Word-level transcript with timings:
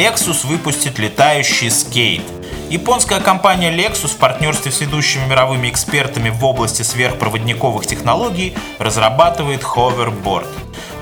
Lexus 0.00 0.46
выпустит 0.46 0.98
летающий 0.98 1.70
скейт. 1.70 2.22
Японская 2.70 3.20
компания 3.20 3.70
Lexus 3.70 4.14
в 4.14 4.16
партнерстве 4.18 4.70
с 4.70 4.80
ведущими 4.80 5.26
мировыми 5.26 5.68
экспертами 5.68 6.30
в 6.30 6.44
области 6.44 6.82
сверхпроводниковых 6.82 7.84
технологий 7.86 8.54
разрабатывает 8.78 9.64
ховерборд. 9.64 10.46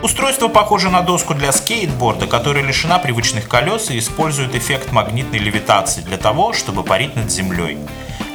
Устройство 0.01 0.47
похоже 0.47 0.91
на 0.91 1.03
доску 1.03 1.35
для 1.35 1.51
скейтборда, 1.51 2.29
которая 2.29 2.63
лишена 2.63 3.01
привычных 3.01 3.49
колес 3.49 3.91
и 3.91 3.99
использует 3.99 4.55
эффект 4.55 4.93
магнитной 4.93 5.41
левитации 5.41 6.03
для 6.03 6.17
того, 6.17 6.53
чтобы 6.53 6.85
парить 6.85 7.17
над 7.17 7.33
землей. 7.33 7.79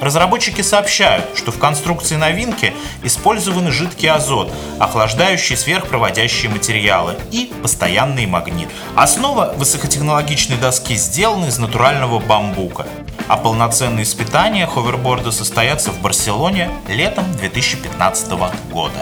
Разработчики 0.02 0.62
сообщают, 0.62 1.38
что 1.38 1.54
в 1.54 1.60
конструкции 1.60 2.18
новинки 2.18 2.74
использованы 3.04 3.72
жидкий 3.72 4.10
азот, 4.10 4.52
охлаждающие 4.78 5.58
сверхпроводящие 5.58 6.52
материалы 6.52 7.16
и 7.32 7.54
постоянный 7.62 8.26
магнит. 8.26 8.68
Основа 8.98 9.54
высокотехнологичной 9.56 10.58
доски 10.58 10.98
сделана 10.98 11.46
из 11.46 11.58
натурального 11.60 12.20
бамбука, 12.20 12.86
а 13.30 13.38
полноценные 13.38 14.04
испытания 14.04 14.68
ховерборда 14.68 15.32
состоятся 15.32 15.92
в 15.92 16.02
Барселоне 16.02 16.70
летом 16.90 17.32
2015 17.38 18.32
года. 18.70 19.00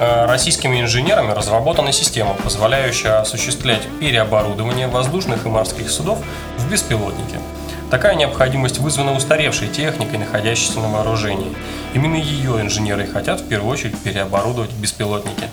Э, 0.00 0.26
российскими 0.26 0.80
инженерами 0.80 1.30
разработана 1.30 1.92
система, 1.92 2.34
позволяющая 2.34 3.20
осуществлять 3.20 3.82
переоборудование 4.00 4.88
воздушных 4.88 5.46
и 5.46 5.48
морских 5.48 5.90
судов 5.90 6.18
в 6.58 6.70
беспилотники– 6.70 7.36
Такая 7.90 8.14
необходимость 8.14 8.78
вызвана 8.78 9.16
устаревшей 9.16 9.66
техникой, 9.66 10.20
находящейся 10.20 10.78
на 10.78 10.88
вооружении. 10.88 11.52
Именно 11.92 12.14
ее 12.14 12.60
инженеры 12.60 13.04
хотят 13.04 13.40
в 13.40 13.48
первую 13.48 13.72
очередь 13.72 13.98
переоборудовать 13.98 14.70
беспилотники. 14.74 15.48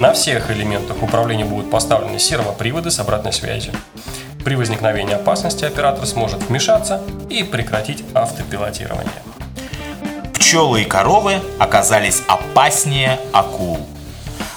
На 0.00 0.14
всех 0.14 0.50
элементах 0.50 1.02
управления 1.02 1.44
будут 1.44 1.70
поставлены 1.70 2.18
сервоприводы 2.18 2.90
с 2.90 2.98
обратной 2.98 3.34
связью. 3.34 3.74
При 4.42 4.54
возникновении 4.54 5.14
опасности 5.14 5.66
оператор 5.66 6.06
сможет 6.06 6.42
вмешаться 6.44 7.02
и 7.28 7.44
прекратить 7.44 8.02
автопилотирование. 8.14 9.12
Пчелы 10.32 10.82
и 10.82 10.84
коровы 10.86 11.42
оказались 11.58 12.22
опаснее 12.26 13.20
акул. 13.34 13.78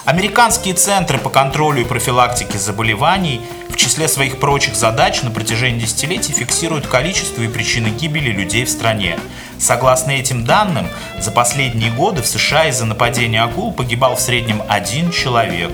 Американские 0.06 0.76
центры 0.76 1.18
по 1.18 1.32
контролю 1.32 1.82
и 1.82 1.84
профилактике 1.84 2.60
заболеваний 2.60 3.42
в 3.70 3.76
числе 3.76 4.08
своих 4.08 4.40
прочих 4.40 4.76
задач 4.76 5.24
на 5.24 5.32
протяжении 5.32 5.80
десятилетий 5.80 6.32
фиксируют 6.32 6.86
количество 6.86 7.42
и 7.42 7.48
причины 7.48 7.88
гибели 7.88 8.30
людей 8.30 8.66
в 8.66 8.70
стране. 8.70 9.18
Согласно 9.58 10.12
этим 10.12 10.46
данным, 10.46 10.88
за 11.20 11.32
последние 11.32 11.92
годы 11.92 12.22
в 12.22 12.28
США 12.28 12.68
из-за 12.68 12.86
нападения 12.86 13.42
акул 13.42 13.74
погибал 13.74 14.16
в 14.16 14.22
среднем 14.22 14.62
один 14.70 15.10
человек. 15.12 15.72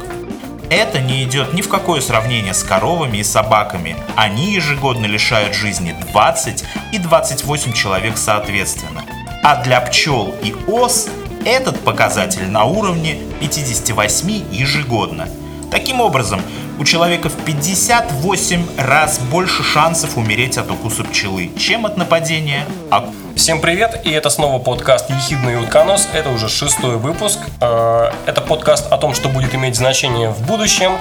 Это 0.69 1.01
не 1.01 1.23
идет 1.23 1.53
ни 1.53 1.61
в 1.61 1.67
какое 1.67 1.99
сравнение 1.99 2.53
с 2.53 2.63
коровами 2.63 3.17
и 3.17 3.23
собаками. 3.25 3.97
Они 4.15 4.53
ежегодно 4.53 5.07
лишают 5.07 5.53
жизни 5.53 5.93
20 6.13 6.63
и 6.93 6.97
28 6.99 7.73
человек 7.73 8.17
соответственно. 8.17 9.03
А 9.43 9.61
для 9.61 9.81
пчел 9.81 10.33
и 10.41 10.55
ос 10.67 11.09
этот 11.45 11.79
показатель 11.79 12.47
на 12.47 12.65
уровне 12.65 13.17
58 13.39 14.43
ежегодно. 14.51 15.27
Таким 15.71 16.01
образом, 16.01 16.41
у 16.79 16.83
человека 16.83 17.29
в 17.29 17.35
58 17.45 18.65
раз 18.77 19.19
больше 19.19 19.63
шансов 19.63 20.17
умереть 20.17 20.57
от 20.57 20.69
укуса 20.69 21.03
пчелы, 21.03 21.51
чем 21.57 21.85
от 21.85 21.97
нападения 21.97 22.65
акул. 22.89 23.13
Всем 23.35 23.61
привет, 23.61 24.01
и 24.05 24.11
это 24.11 24.29
снова 24.29 24.61
подкаст 24.61 25.09
«Ехидный 25.09 25.57
утконос». 25.61 26.09
Это 26.13 26.29
уже 26.29 26.49
шестой 26.49 26.97
выпуск. 26.97 27.39
Э, 27.61 28.11
это 28.25 28.41
подкаст 28.41 28.91
о 28.91 28.97
том, 28.97 29.15
что 29.15 29.29
будет 29.29 29.55
иметь 29.55 29.75
значение 29.75 30.29
в 30.29 30.45
будущем, 30.45 30.97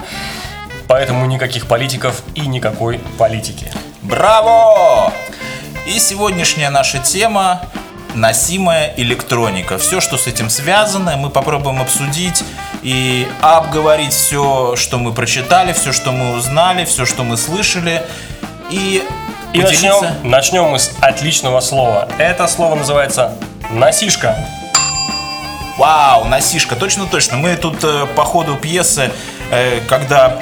поэтому 0.87 1.25
никаких 1.25 1.67
политиков 1.67 2.23
и 2.33 2.41
никакой 2.41 2.99
политики. 3.17 3.69
Браво! 4.01 5.11
И 5.85 5.99
сегодняшняя 5.99 6.69
наша 6.69 6.99
тема 6.99 7.61
носимая 8.13 8.93
электроника. 8.97 9.77
Все, 9.77 10.01
что 10.01 10.17
с 10.17 10.27
этим 10.27 10.49
связано, 10.49 11.17
мы 11.17 11.29
попробуем 11.29 11.81
обсудить 11.81 12.43
и 12.83 13.27
обговорить 13.41 14.13
все, 14.13 14.75
что 14.75 14.97
мы 14.97 15.13
прочитали, 15.13 15.73
все, 15.73 15.91
что 15.91 16.11
мы 16.11 16.35
узнали, 16.35 16.85
все, 16.85 17.05
что 17.05 17.23
мы 17.23 17.37
слышали. 17.37 18.03
И, 18.69 19.03
и 19.53 19.61
начнем, 19.61 20.29
начнем 20.29 20.65
мы 20.65 20.79
с 20.79 20.91
отличного 21.01 21.59
слова. 21.59 22.07
Это 22.17 22.47
слово 22.47 22.75
называется 22.75 23.33
«носишка». 23.71 24.35
Вау, 25.77 26.25
носишка, 26.25 26.75
точно-точно. 26.75 27.37
Мы 27.37 27.55
тут 27.55 27.83
э, 27.83 28.05
по 28.15 28.23
ходу 28.23 28.55
пьесы, 28.55 29.11
э, 29.49 29.79
когда 29.87 30.37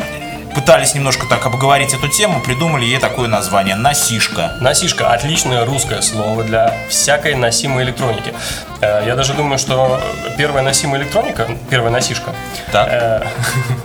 пытались 0.59 0.93
немножко 0.93 1.25
так 1.25 1.45
обговорить 1.45 1.93
эту 1.93 2.09
тему, 2.09 2.41
придумали 2.41 2.83
ей 2.83 2.99
такое 2.99 3.29
название– 3.29 3.75
носишка. 3.77 4.57
Носишка– 4.59 5.07
отличное 5.13 5.65
русское 5.65 6.01
слово 6.01 6.43
для 6.43 6.73
всякой 6.89 7.35
носимой 7.35 7.83
электроники. 7.83 8.33
Э, 8.81 9.01
я 9.05 9.15
даже 9.15 9.33
думаю, 9.33 9.57
что 9.57 10.01
первая 10.37 10.61
носимая 10.61 11.01
электроника, 11.01 11.47
первая 11.69 11.91
носишка, 11.91 12.35
так. 12.73 12.89
Э, 12.91 13.27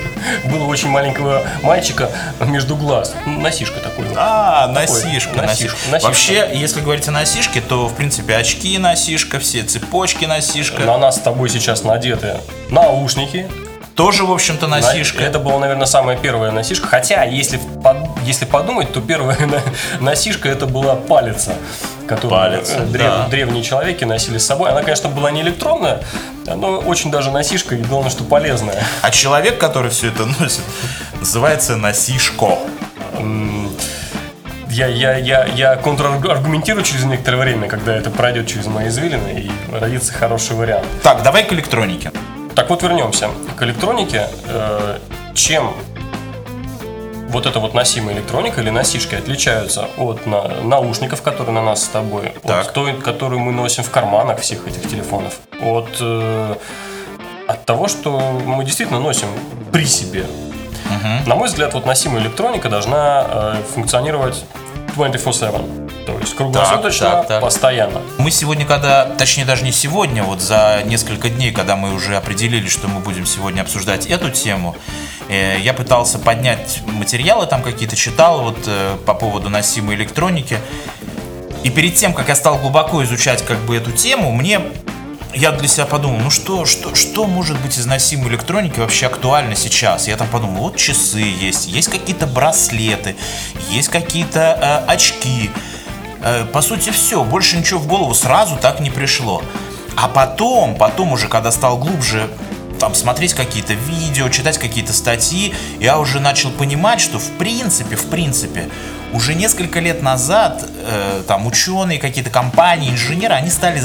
было 0.50 0.64
очень 0.64 0.88
маленького 0.88 1.44
мальчика 1.62 2.10
между 2.40 2.74
глаз. 2.74 3.14
Носишка 3.24 3.78
такой. 3.78 4.06
А, 4.16 4.66
носишка, 4.66 5.42
носишка. 5.42 5.78
носишка. 5.90 6.08
Вообще, 6.08 6.50
если 6.54 6.80
говорить 6.80 7.06
о 7.06 7.12
носишке, 7.12 7.60
то, 7.60 7.86
в 7.86 7.94
принципе, 7.94 8.34
очки 8.34 8.76
носишка, 8.78 9.38
все 9.38 9.62
цепочки 9.62 10.24
носишка. 10.24 10.82
На 10.82 10.98
нас 10.98 11.16
с 11.16 11.20
тобой 11.20 11.50
сейчас 11.50 11.84
надеты 11.84 12.38
наушники, 12.68 13.46
тоже, 13.94 14.24
в 14.24 14.32
общем-то, 14.32 14.66
носишка. 14.66 15.22
Это 15.22 15.38
была, 15.38 15.58
наверное, 15.58 15.86
самая 15.86 16.16
первая 16.16 16.50
носишка. 16.50 16.86
Хотя, 16.86 17.24
если, 17.24 17.60
если 18.24 18.44
подумать, 18.44 18.92
то 18.92 19.00
первая 19.00 19.38
носишка 20.00 20.48
это 20.48 20.66
была 20.66 20.96
палица, 20.96 21.54
которую 22.08 22.30
Палец, 22.30 22.72
древ, 22.72 23.02
да. 23.02 23.28
древние 23.28 23.62
человеки 23.62 24.04
носили 24.04 24.38
с 24.38 24.46
собой. 24.46 24.70
Она, 24.70 24.82
конечно, 24.82 25.08
была 25.08 25.30
не 25.30 25.42
электронная, 25.42 26.02
но 26.46 26.78
очень 26.78 27.10
даже 27.10 27.30
носишка, 27.30 27.76
и 27.76 27.82
главное, 27.82 28.10
что 28.10 28.24
полезная. 28.24 28.82
А 29.02 29.10
человек, 29.10 29.58
который 29.58 29.90
все 29.90 30.08
это 30.08 30.26
носит, 30.26 30.62
называется 31.20 31.76
носишко. 31.76 32.58
Я, 34.68 34.88
я, 34.88 35.16
я, 35.16 35.44
я 35.44 35.76
контраргументирую 35.76 36.82
через 36.82 37.04
некоторое 37.04 37.36
время, 37.36 37.68
когда 37.68 37.94
это 37.94 38.10
пройдет 38.10 38.48
через 38.48 38.66
мои 38.66 38.88
извилины, 38.88 39.28
и 39.46 39.50
родится 39.72 40.12
хороший 40.12 40.56
вариант. 40.56 40.84
Так, 41.04 41.22
давай 41.22 41.44
к 41.44 41.52
электронике. 41.52 42.10
Так 42.54 42.70
вот 42.70 42.82
вернемся 42.82 43.30
к 43.56 43.62
электронике. 43.62 44.28
Э, 44.46 44.98
чем 45.34 45.74
вот 47.28 47.46
эта 47.46 47.58
вот 47.58 47.74
носимая 47.74 48.14
электроника 48.14 48.60
или 48.60 48.70
носишки 48.70 49.16
отличаются 49.16 49.88
от 49.98 50.24
на, 50.24 50.62
наушников, 50.62 51.20
которые 51.22 51.52
на 51.52 51.62
нас 51.62 51.82
с 51.82 51.88
тобой, 51.88 52.32
так. 52.44 52.66
от 52.66 52.72
той, 52.72 52.94
которую 52.94 53.40
мы 53.40 53.50
носим 53.50 53.82
в 53.82 53.90
карманах 53.90 54.38
всех 54.38 54.68
этих 54.68 54.88
телефонов, 54.88 55.40
от, 55.60 55.88
э, 56.00 56.54
от 57.48 57.64
того, 57.64 57.88
что 57.88 58.20
мы 58.46 58.64
действительно 58.64 59.00
носим 59.00 59.26
при 59.72 59.84
себе. 59.84 60.22
Угу. 60.22 61.28
На 61.28 61.34
мой 61.34 61.48
взгляд, 61.48 61.74
вот 61.74 61.86
носимая 61.86 62.22
электроника 62.22 62.68
должна 62.68 63.26
э, 63.26 63.54
функционировать 63.74 64.44
24-7. 64.96 66.04
То 66.06 66.18
есть 66.18 66.36
круглосуточно, 66.36 67.06
так, 67.06 67.18
так, 67.20 67.28
так. 67.28 67.40
постоянно. 67.40 68.02
Мы 68.18 68.30
сегодня, 68.30 68.66
когда, 68.66 69.06
точнее 69.06 69.44
даже 69.44 69.64
не 69.64 69.72
сегодня, 69.72 70.22
вот 70.22 70.40
за 70.40 70.82
несколько 70.84 71.30
дней, 71.30 71.50
когда 71.50 71.76
мы 71.76 71.94
уже 71.94 72.16
определили, 72.16 72.68
что 72.68 72.88
мы 72.88 73.00
будем 73.00 73.24
сегодня 73.24 73.62
обсуждать 73.62 74.06
эту 74.06 74.30
тему, 74.30 74.76
э, 75.28 75.58
я 75.60 75.72
пытался 75.72 76.18
поднять 76.18 76.80
материалы, 76.86 77.46
там 77.46 77.62
какие-то 77.62 77.96
читал 77.96 78.42
вот 78.42 78.58
э, 78.66 78.96
по 79.06 79.14
поводу 79.14 79.48
носимой 79.48 79.94
электроники. 79.94 80.58
И 81.62 81.70
перед 81.70 81.94
тем, 81.94 82.12
как 82.12 82.28
я 82.28 82.34
стал 82.34 82.58
глубоко 82.58 83.02
изучать 83.04 83.42
как 83.42 83.58
бы 83.60 83.74
эту 83.76 83.90
тему, 83.90 84.30
мне 84.32 84.60
я 85.34 85.52
для 85.52 85.68
себя 85.68 85.86
подумал, 85.86 86.20
ну 86.20 86.30
что, 86.30 86.64
что, 86.64 86.94
что 86.94 87.26
может 87.26 87.60
быть 87.60 87.78
из 87.78 87.86
носимой 87.86 88.30
электроники 88.30 88.80
вообще 88.80 89.06
актуально 89.06 89.56
сейчас? 89.56 90.08
Я 90.08 90.16
там 90.16 90.28
подумал, 90.28 90.62
вот 90.62 90.76
часы 90.76 91.20
есть, 91.20 91.66
есть 91.68 91.88
какие-то 91.88 92.26
браслеты, 92.26 93.16
есть 93.70 93.88
какие-то 93.88 94.84
э, 94.86 94.90
очки, 94.90 95.50
Э, 96.24 96.46
по 96.46 96.62
сути, 96.62 96.90
все. 96.90 97.22
Больше 97.22 97.58
ничего 97.58 97.78
в 97.78 97.86
голову 97.86 98.14
сразу 98.14 98.56
так 98.56 98.80
не 98.80 98.90
пришло. 98.90 99.42
А 99.94 100.08
потом, 100.08 100.74
потом 100.74 101.12
уже, 101.12 101.28
когда 101.28 101.52
стал 101.52 101.76
глубже 101.76 102.30
там 102.80 102.94
смотреть 102.94 103.34
какие-то 103.34 103.74
видео, 103.74 104.28
читать 104.30 104.58
какие-то 104.58 104.92
статьи, 104.92 105.54
я 105.78 105.98
уже 105.98 106.20
начал 106.20 106.50
понимать, 106.50 107.00
что 107.00 107.18
в 107.18 107.30
принципе, 107.32 107.96
в 107.96 108.06
принципе, 108.08 108.68
уже 109.12 109.34
несколько 109.34 109.80
лет 109.80 110.02
назад 110.02 110.66
э, 110.86 111.22
там 111.28 111.46
ученые, 111.46 111.98
какие-то 111.98 112.30
компании, 112.30 112.90
инженеры, 112.90 113.34
они 113.34 113.50
стали 113.50 113.82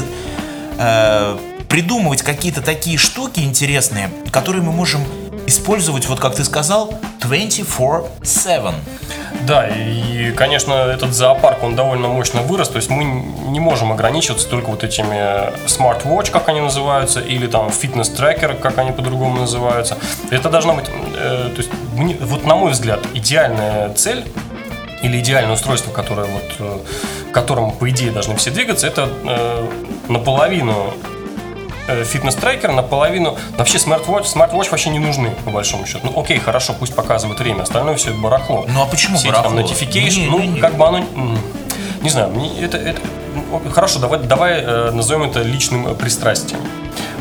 э, 0.80 1.38
придумывать 1.68 2.22
какие-то 2.22 2.62
такие 2.62 2.98
штуки 2.98 3.40
интересные, 3.40 4.10
которые 4.32 4.62
мы 4.62 4.72
можем 4.72 5.00
использовать, 5.46 6.06
вот 6.08 6.20
как 6.20 6.34
ты 6.34 6.44
сказал, 6.44 6.94
24-7. 7.20 8.74
Да, 9.46 9.68
и, 9.68 10.32
конечно, 10.32 10.72
этот 10.72 11.14
зоопарк, 11.14 11.62
он 11.62 11.74
довольно 11.76 12.08
мощно 12.08 12.42
вырос, 12.42 12.68
то 12.68 12.76
есть 12.76 12.90
мы 12.90 13.04
не 13.04 13.60
можем 13.60 13.92
ограничиваться 13.92 14.48
только 14.48 14.70
вот 14.70 14.84
этими 14.84 15.66
smart-watch, 15.66 16.30
как 16.30 16.48
они 16.48 16.60
называются, 16.60 17.20
или 17.20 17.46
там 17.46 17.70
фитнес-трекер, 17.70 18.54
как 18.54 18.78
они 18.78 18.92
по-другому 18.92 19.40
называются. 19.40 19.96
Это 20.30 20.50
должна 20.50 20.74
быть, 20.74 20.86
э, 20.88 21.50
то 21.54 21.58
есть, 21.58 21.70
мне, 21.94 22.16
вот 22.20 22.44
на 22.44 22.54
мой 22.54 22.72
взгляд, 22.72 23.00
идеальная 23.14 23.92
цель 23.94 24.24
или 25.02 25.20
идеальное 25.20 25.54
устройство, 25.54 25.90
которое 25.90 26.26
вот, 26.26 26.54
э, 26.58 26.78
к 27.30 27.34
которому, 27.34 27.72
по 27.72 27.88
идее, 27.90 28.10
должны 28.10 28.36
все 28.36 28.50
двигаться, 28.50 28.86
это 28.86 29.08
э, 29.24 29.68
наполовину 30.08 30.94
э, 31.88 32.04
фитнес-трекер, 32.04 32.72
наполовину... 32.72 33.38
Вообще 33.56 33.78
смарт-вотч, 33.78 34.26
смарт-вотч 34.26 34.70
вообще 34.70 34.90
не 34.90 34.98
нужны, 34.98 35.30
по 35.44 35.50
большому 35.50 35.86
счету. 35.86 36.00
Ну, 36.04 36.20
окей, 36.20 36.38
хорошо, 36.38 36.74
пусть 36.78 36.94
показывает 36.94 37.38
время, 37.40 37.62
остальное 37.62 37.96
все 37.96 38.10
это 38.10 38.18
барахло. 38.18 38.66
Ну, 38.68 38.82
а 38.82 38.86
почему 38.86 39.16
все 39.16 39.28
барахло? 39.28 39.60
Эти, 39.60 39.68
там, 39.68 39.76
notification, 39.76 40.20
Не, 40.20 40.26
ну, 40.26 40.38
не, 40.40 40.48
не. 40.48 40.60
как 40.60 40.76
бы 40.76 40.86
оно... 40.86 41.04
Не 42.02 42.08
знаю, 42.08 42.30
мне 42.30 42.60
это... 42.60 42.76
это 42.76 43.00
ну, 43.34 43.60
хорошо, 43.70 43.98
давай, 43.98 44.18
давай 44.20 44.60
э, 44.60 44.90
назовем 44.90 45.24
это 45.24 45.42
личным 45.42 45.94
пристрастием. 45.94 46.60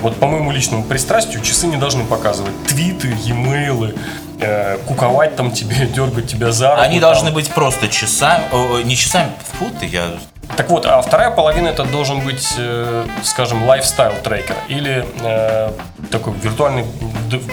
Вот 0.01 0.15
по 0.15 0.27
моему 0.27 0.51
личному 0.51 0.83
пристрастию 0.83 1.41
часы 1.43 1.67
не 1.67 1.75
должны 1.75 2.05
показывать 2.05 2.53
твиты, 2.63 3.15
e-mailы, 3.25 3.95
э, 4.39 4.77
куковать 4.87 5.35
там 5.35 5.51
тебе, 5.51 5.85
дергать 5.93 6.27
тебя 6.27 6.51
за 6.51 6.71
руку. 6.71 6.81
Они 6.81 6.99
там. 6.99 7.11
должны 7.11 7.31
быть 7.31 7.49
просто 7.49 7.87
часами, 7.87 8.43
о, 8.51 8.81
не 8.81 8.95
часами, 8.95 9.31
фу 9.53 9.65
ты, 9.79 9.85
я... 9.85 10.11
Так 10.57 10.69
вот, 10.71 10.85
а 10.87 10.99
вторая 11.01 11.29
половина 11.29 11.67
это 11.67 11.83
должен 11.83 12.21
быть, 12.21 12.55
э, 12.57 13.05
скажем, 13.23 13.65
лайфстайл 13.65 14.13
трекер 14.23 14.55
или 14.67 15.05
э, 15.21 15.71
такой 16.09 16.33
виртуальный, 16.33 16.85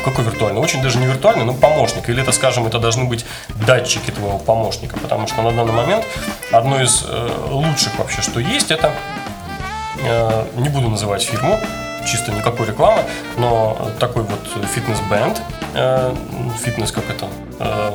какой 0.03 0.25
виртуальный? 0.25 0.61
Очень 0.61 0.83
даже 0.83 0.99
не 0.99 1.07
виртуальный, 1.07 1.45
но 1.45 1.53
помощник. 1.53 2.09
Или 2.09 2.23
это, 2.23 2.33
скажем, 2.33 2.67
это 2.67 2.79
должны 2.79 3.05
быть 3.05 3.27
датчики 3.67 4.11
твоего 4.11 4.39
помощника, 4.39 4.99
потому 4.99 5.27
что 5.27 5.43
на 5.43 5.53
данный 5.53 5.73
момент 5.73 6.05
одно 6.51 6.83
из 6.83 7.05
э, 7.07 7.29
лучших 7.51 7.99
вообще, 7.99 8.23
что 8.23 8.41
есть, 8.41 8.71
это 8.71 8.93
э, 10.03 10.47
не 10.57 10.71
буду 10.71 10.89
называть 10.89 11.23
фирму, 11.23 11.61
чисто 12.07 12.33
никакой 12.33 12.67
рекламы, 12.67 13.03
но 13.37 13.77
такой 13.99 14.23
вот 14.23 14.41
фитнес-бенд, 14.75 15.41
э, 15.75 16.15
фитнес 16.65 16.93
как 16.93 17.05
это, 17.11 17.27
э, 17.61 17.91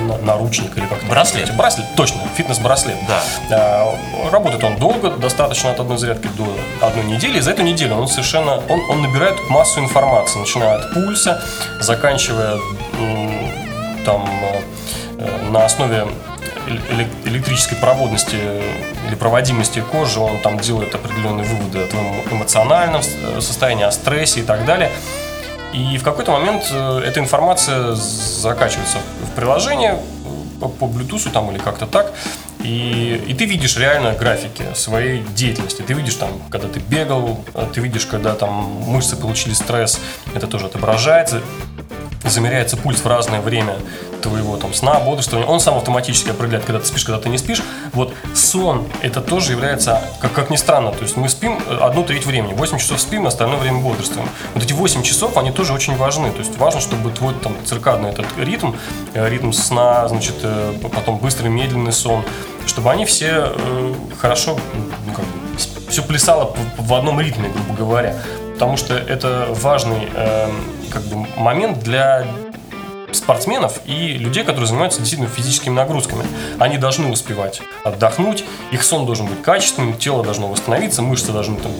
на- 0.00 0.18
наручник 0.18 0.76
или 0.76 0.86
как 0.86 1.02
Браслет. 1.04 1.54
Браслет, 1.56 1.86
точно, 1.96 2.20
фитнес-браслет. 2.36 2.96
Да. 3.08 3.22
А, 3.50 3.94
Работает 4.30 4.64
он 4.64 4.76
долго, 4.76 5.10
достаточно 5.10 5.70
от 5.70 5.80
одной 5.80 5.98
зарядки 5.98 6.28
до 6.36 6.46
одной 6.86 7.04
недели. 7.04 7.38
И 7.38 7.40
за 7.40 7.52
эту 7.52 7.62
неделю 7.62 7.94
он 7.96 8.08
совершенно, 8.08 8.60
он, 8.68 8.80
он 8.90 9.02
набирает 9.02 9.36
массу 9.48 9.80
информации, 9.80 10.38
начиная 10.40 10.76
от 10.76 10.92
пульса, 10.94 11.40
заканчивая 11.80 12.56
там 14.04 14.28
э, 15.18 15.50
на 15.50 15.64
основе 15.64 16.06
электрической 17.24 17.78
проводности 17.78 18.36
или 19.06 19.14
проводимости 19.14 19.80
кожи, 19.80 20.20
он 20.20 20.40
там 20.40 20.58
делает 20.58 20.94
определенные 20.94 21.46
выводы 21.46 21.80
о 21.80 21.86
твоем 21.86 22.22
эмоциональном 22.30 23.02
э, 23.02 23.40
состоянии, 23.40 23.84
о 23.84 23.92
стрессе 23.92 24.40
и 24.40 24.42
так 24.42 24.64
далее. 24.64 24.90
И 25.72 25.98
в 25.98 26.02
какой-то 26.02 26.32
момент 26.32 26.68
э, 26.70 27.02
эта 27.04 27.20
информация 27.20 27.94
закачивается 27.94 28.98
в 29.22 29.36
приложение 29.36 30.00
э, 30.60 30.68
по, 30.68 30.86
Bluetooth 30.86 31.30
там 31.30 31.50
или 31.50 31.58
как-то 31.58 31.86
так. 31.86 32.14
И, 32.60 33.22
и 33.28 33.34
ты 33.34 33.44
видишь 33.44 33.76
реально 33.76 34.14
графики 34.14 34.64
своей 34.74 35.22
деятельности. 35.34 35.82
Ты 35.82 35.92
видишь 35.92 36.14
там, 36.14 36.30
когда 36.50 36.68
ты 36.68 36.80
бегал, 36.80 37.44
э, 37.54 37.66
ты 37.74 37.80
видишь, 37.80 38.06
когда 38.06 38.34
там 38.34 38.50
мышцы 38.86 39.16
получили 39.16 39.54
стресс, 39.54 40.00
это 40.34 40.46
тоже 40.46 40.66
отображается 40.66 41.42
замеряется 42.30 42.76
пульс 42.76 43.00
в 43.00 43.06
разное 43.06 43.40
время 43.40 43.76
твоего 44.22 44.56
там 44.56 44.72
сна, 44.74 44.98
бодрствования, 45.00 45.46
он 45.48 45.60
сам 45.60 45.76
автоматически 45.76 46.30
определяет, 46.30 46.64
когда 46.64 46.80
ты 46.80 46.86
спишь, 46.86 47.04
когда 47.04 47.20
ты 47.20 47.28
не 47.28 47.38
спишь. 47.38 47.62
Вот 47.92 48.12
сон, 48.34 48.86
это 49.02 49.20
тоже 49.20 49.52
является, 49.52 50.02
как, 50.20 50.32
как 50.32 50.50
ни 50.50 50.56
странно, 50.56 50.90
то 50.92 51.02
есть 51.02 51.16
мы 51.16 51.28
спим 51.28 51.58
э, 51.68 51.78
одну 51.80 52.02
треть 52.04 52.26
времени, 52.26 52.52
8 52.54 52.78
часов 52.78 53.00
спим, 53.00 53.26
остальное 53.26 53.58
время 53.58 53.80
бодрствуем. 53.80 54.28
Вот 54.54 54.62
эти 54.62 54.72
8 54.72 55.02
часов, 55.02 55.36
они 55.36 55.50
тоже 55.52 55.72
очень 55.72 55.96
важны, 55.96 56.30
то 56.30 56.38
есть 56.38 56.56
важно, 56.58 56.80
чтобы 56.80 57.10
твой 57.10 57.34
там 57.34 57.54
циркадный 57.64 58.10
этот 58.10 58.26
ритм, 58.38 58.72
э, 59.14 59.28
ритм 59.28 59.52
сна, 59.52 60.08
значит, 60.08 60.34
э, 60.42 60.74
потом 60.82 61.18
быстрый, 61.18 61.48
медленный 61.48 61.92
сон, 61.92 62.22
чтобы 62.66 62.90
они 62.90 63.04
все 63.04 63.52
э, 63.54 63.94
хорошо, 64.18 64.58
ну, 65.06 65.12
как 65.12 65.24
бы, 65.24 65.30
все 65.90 66.02
плясало 66.02 66.54
в- 66.78 66.94
одном 66.94 67.20
ритме, 67.20 67.48
грубо 67.48 67.74
говоря. 67.74 68.16
Потому 68.54 68.76
что 68.76 68.94
это 68.94 69.46
важный 69.50 70.08
э, 70.14 70.50
как 70.96 71.04
бы, 71.04 71.26
момент 71.36 71.80
для 71.80 72.26
спортсменов 73.12 73.80
и 73.84 74.16
людей, 74.16 74.44
которые 74.44 74.66
занимаются 74.66 75.00
действительно 75.00 75.30
физическими 75.30 75.74
нагрузками. 75.74 76.24
Они 76.58 76.78
должны 76.78 77.10
успевать 77.10 77.60
отдохнуть, 77.84 78.44
их 78.72 78.82
сон 78.82 79.04
должен 79.04 79.26
быть 79.26 79.42
качественным, 79.42 79.96
тело 79.98 80.24
должно 80.24 80.48
восстановиться, 80.48 81.02
мышцы 81.02 81.32
должны 81.32 81.56
там, 81.56 81.72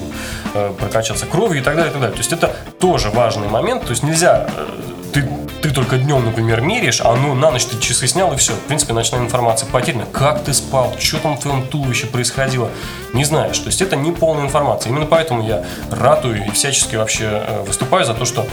э, 0.55 0.73
прокачаться 0.79 1.25
кровью 1.25 1.61
и 1.61 1.65
так 1.65 1.77
далее, 1.77 1.91
и 1.91 1.93
так 1.93 2.01
далее. 2.01 2.15
То 2.15 2.21
есть 2.21 2.33
это 2.33 2.55
тоже 2.79 3.11
важный 3.11 3.49
момент. 3.49 3.85
То 3.85 3.91
есть 3.91 4.03
нельзя 4.03 4.49
э, 4.55 4.67
ты, 5.13 5.27
ты 5.63 5.71
только 5.71 5.97
днем, 5.97 6.25
например, 6.25 6.61
меряешь, 6.61 7.01
а 7.01 7.15
ну 7.17 7.35
на 7.35 7.51
ночь 7.51 7.65
ты 7.65 7.79
часы 7.81 8.07
снял 8.07 8.33
и 8.35 8.37
все. 8.37 8.53
В 8.53 8.61
принципе, 8.61 8.93
ночная 8.93 9.21
информация 9.21 9.67
потеряна. 9.69 10.05
Как 10.13 10.45
ты 10.45 10.53
спал, 10.53 10.95
что 10.99 11.19
там 11.19 11.37
в 11.37 11.41
твоем 11.41 11.67
туловище 11.67 12.07
происходило, 12.07 12.69
не 13.15 13.25
знаешь. 13.25 13.59
То 13.59 13.67
есть 13.67 13.81
это 13.81 13.97
не 13.97 14.13
полная 14.13 14.45
информация. 14.45 14.91
Именно 14.91 15.07
поэтому 15.07 15.43
я 15.43 15.65
ратую 15.91 16.45
и 16.45 16.51
всячески 16.51 16.97
вообще 16.97 17.25
э, 17.25 17.65
выступаю 17.67 18.05
за 18.05 18.13
то, 18.15 18.27
что 18.27 18.47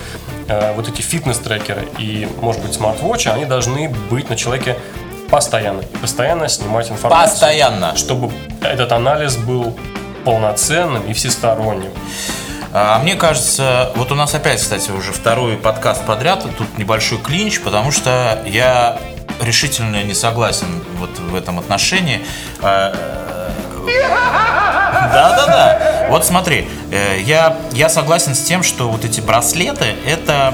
э, 0.48 0.74
вот 0.74 0.90
эти 0.90 1.02
фитнес-трекеры 1.02 1.88
и, 1.98 2.28
может 2.42 2.62
быть, 2.62 2.74
смарт-вотчи, 2.74 3.30
они 3.30 3.46
должны 3.46 3.90
быть 4.10 4.30
на 4.30 4.36
человеке 4.36 4.78
постоянно. 5.30 5.82
И 5.82 5.98
постоянно 5.98 6.48
снимать 6.48 6.90
информацию. 6.92 7.32
Постоянно. 7.32 7.96
Чтобы 7.96 8.32
этот 8.62 8.92
анализ 8.92 9.36
был 9.36 9.78
полноценным 10.24 11.04
и 11.04 11.14
всесторонним. 11.14 11.92
А 12.72 13.00
мне 13.00 13.16
кажется, 13.16 13.92
вот 13.96 14.12
у 14.12 14.16
нас 14.16 14.34
опять, 14.34 14.60
кстати, 14.60 14.90
уже 14.90 15.12
второй 15.12 15.58
подкаст 15.58 16.06
подряд, 16.06 16.44
тут 16.58 16.78
небольшой 16.78 17.20
клинч, 17.20 17.62
потому 17.62 17.92
что 17.92 18.42
я 18.48 18.98
решительно 19.42 20.04
не 20.04 20.14
согласен 20.14 20.84
вот 21.00 21.12
в 21.20 21.36
этом 21.36 21.60
отношении. 21.60 22.22
Да-да-да. 25.14 26.08
Вот 26.10 26.26
смотри, 26.26 26.68
э, 26.92 27.20
я, 27.22 27.58
я 27.72 27.90
согласен 27.90 28.36
с 28.36 28.42
тем, 28.42 28.64
что 28.64 28.90
вот 28.90 29.06
эти 29.06 29.22
браслеты, 29.22 29.96
это 30.06 30.54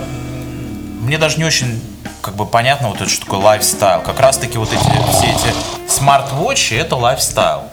мне 1.01 1.17
даже 1.17 1.37
не 1.37 1.45
очень 1.45 1.81
как 2.21 2.35
бы 2.35 2.45
понятно 2.45 2.89
вот 2.89 3.01
это, 3.01 3.09
что 3.09 3.25
такое 3.25 3.39
lifestyle. 3.39 4.01
Как 4.01 4.19
раз 4.19 4.37
таки 4.37 4.57
вот 4.57 4.71
эти 4.71 4.80
все 4.80 5.27
эти 5.27 5.54
smart-watch 5.89 6.68
и 6.68 6.75
это 6.75 6.95
lifestyle. 6.95 7.63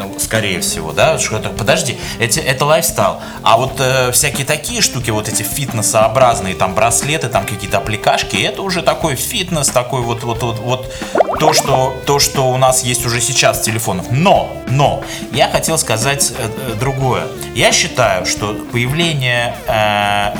Ну, 0.00 0.18
скорее 0.18 0.60
всего, 0.60 0.92
да? 0.92 1.18
Что 1.18 1.38
подожди, 1.40 1.98
эти, 2.18 2.40
это 2.40 2.64
lifestyle. 2.64 3.20
А 3.42 3.58
вот 3.58 3.78
э, 3.80 4.12
всякие 4.12 4.46
такие 4.46 4.80
штуки, 4.80 5.10
вот 5.10 5.28
эти 5.28 5.42
фитнесообразные, 5.42 6.54
там 6.54 6.74
браслеты, 6.74 7.28
там 7.28 7.44
какие-то 7.44 7.78
аппликашки, 7.78 8.36
это 8.36 8.62
уже 8.62 8.80
такой 8.80 9.14
фитнес, 9.14 9.68
такой 9.68 10.00
вот, 10.00 10.22
вот, 10.22 10.42
вот, 10.42 10.58
вот 10.60 10.90
то, 11.38 11.52
что, 11.52 11.94
то, 12.06 12.18
что 12.18 12.50
у 12.50 12.56
нас 12.56 12.82
есть 12.82 13.04
уже 13.04 13.20
сейчас 13.20 13.58
в 13.60 13.62
телефонах. 13.62 14.06
Но, 14.10 14.50
но, 14.68 15.04
я 15.32 15.50
хотел 15.50 15.76
сказать 15.76 16.32
э, 16.38 16.48
э, 16.48 16.74
другое. 16.80 17.26
Я 17.54 17.70
считаю, 17.70 18.24
что 18.24 18.54
появление... 18.72 19.54
э, 19.66 20.34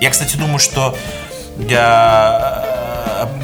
я, 0.00 0.10
кстати, 0.10 0.36
думаю, 0.38 0.60
что 0.60 0.96
э, 1.58 2.81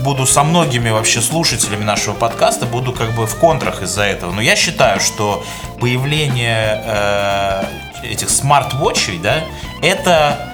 буду 0.03 0.27
со 0.27 0.43
многими 0.43 0.91
вообще 0.91 1.21
слушателями 1.21 1.85
нашего 1.85 2.15
подкаста, 2.15 2.67
буду 2.67 2.93
как 2.93 3.15
бы 3.15 3.27
в 3.27 3.37
контрах 3.37 3.83
из-за 3.83 4.03
этого. 4.03 4.33
Но 4.33 4.41
я 4.41 4.57
считаю, 4.57 5.01
что 5.01 5.45
появление 5.81 6.83
э, 6.85 7.65
этих 8.03 8.31
смарт-вотчей, 8.31 9.19
да, 9.19 9.45
это 9.83 10.49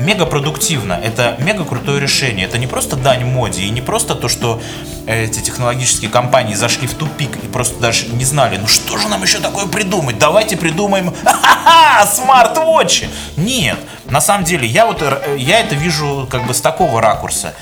мега 0.00 0.26
продуктивно, 0.26 0.92
это 0.92 1.36
мега 1.38 1.64
крутое 1.64 2.00
решение. 2.00 2.46
Это 2.46 2.58
не 2.58 2.66
просто 2.66 2.96
дань 2.96 3.24
моде 3.24 3.62
и 3.62 3.70
не 3.70 3.80
просто 3.80 4.14
то, 4.14 4.28
что 4.28 4.60
эти 5.06 5.40
технологические 5.40 6.10
компании 6.10 6.54
зашли 6.54 6.86
в 6.86 6.94
тупик 6.94 7.36
и 7.36 7.46
просто 7.48 7.80
даже 7.80 8.06
не 8.08 8.24
знали, 8.24 8.58
ну 8.58 8.66
что 8.66 8.98
же 8.98 9.08
нам 9.08 9.22
еще 9.22 9.38
такое 9.38 9.66
придумать? 9.66 10.18
Давайте 10.18 10.56
придумаем 10.56 11.14
смарт-вотчи. 12.06 13.08
Нет, 13.36 13.78
на 14.06 14.20
самом 14.20 14.44
деле 14.44 14.66
я 14.66 14.86
вот 14.86 15.02
э, 15.02 15.36
я 15.38 15.60
это 15.60 15.74
вижу 15.74 16.26
как 16.30 16.46
бы 16.46 16.54
с 16.54 16.60
такого 16.60 17.00
ракурса. 17.00 17.54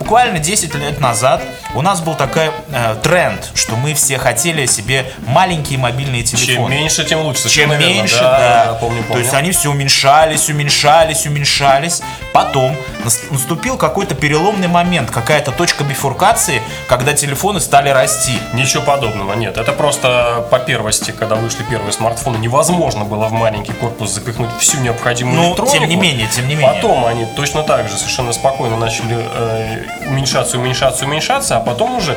Буквально 0.00 0.38
10 0.38 0.74
лет 0.76 0.98
назад 0.98 1.42
у 1.74 1.82
нас 1.82 2.00
был 2.00 2.14
такой 2.14 2.50
э, 2.72 2.96
тренд, 3.02 3.48
что 3.54 3.76
мы 3.76 3.92
все 3.94 4.16
хотели 4.18 4.64
себе 4.66 5.04
маленькие 5.26 5.78
мобильные 5.78 6.24
Чем 6.24 6.38
телефоны. 6.40 6.70
меньше, 6.74 7.04
тем 7.04 7.20
лучше. 7.20 7.48
Чем 7.50 7.70
верно. 7.70 7.84
меньше, 7.84 8.16
да, 8.18 8.38
да. 8.38 8.64
да, 8.64 8.74
помню, 8.80 9.02
То 9.02 9.08
помню. 9.08 9.22
есть 9.22 9.34
они 9.34 9.52
все 9.52 9.68
уменьшались, 9.70 10.48
уменьшались, 10.48 11.26
уменьшались. 11.26 12.00
Потом 12.32 12.74
нас- 13.04 13.20
наступил 13.30 13.76
какой-то 13.76 14.14
переломный 14.14 14.68
момент, 14.68 15.10
какая-то 15.10 15.52
точка 15.52 15.84
бифуркации, 15.84 16.62
когда 16.88 17.12
телефоны 17.12 17.60
стали 17.60 17.90
расти. 17.90 18.38
Ничего 18.54 18.82
подобного, 18.82 19.34
нет. 19.34 19.58
Это 19.58 19.72
просто 19.72 20.46
по 20.50 20.58
первости, 20.58 21.10
когда 21.12 21.34
вышли 21.36 21.62
первые 21.64 21.92
смартфоны, 21.92 22.38
невозможно 22.38 23.04
было 23.04 23.26
в 23.26 23.32
маленький 23.32 23.74
корпус 23.74 24.10
запихнуть 24.12 24.50
всю 24.58 24.78
необходимую 24.80 25.36
Ну, 25.36 25.48
электронику. 25.50 25.78
тем 25.78 25.88
не 25.88 25.96
менее, 25.96 26.26
тем 26.34 26.48
не 26.48 26.54
менее. 26.54 26.72
Потом 26.74 27.04
они 27.04 27.26
точно 27.36 27.62
так 27.64 27.86
же 27.88 27.96
совершенно 27.98 28.32
спокойно 28.32 28.76
начали 28.78 29.18
э, 29.20 29.84
уменьшаться, 30.06 30.58
уменьшаться, 30.58 31.04
уменьшаться, 31.04 31.56
а 31.56 31.60
потом 31.60 31.96
уже, 31.96 32.16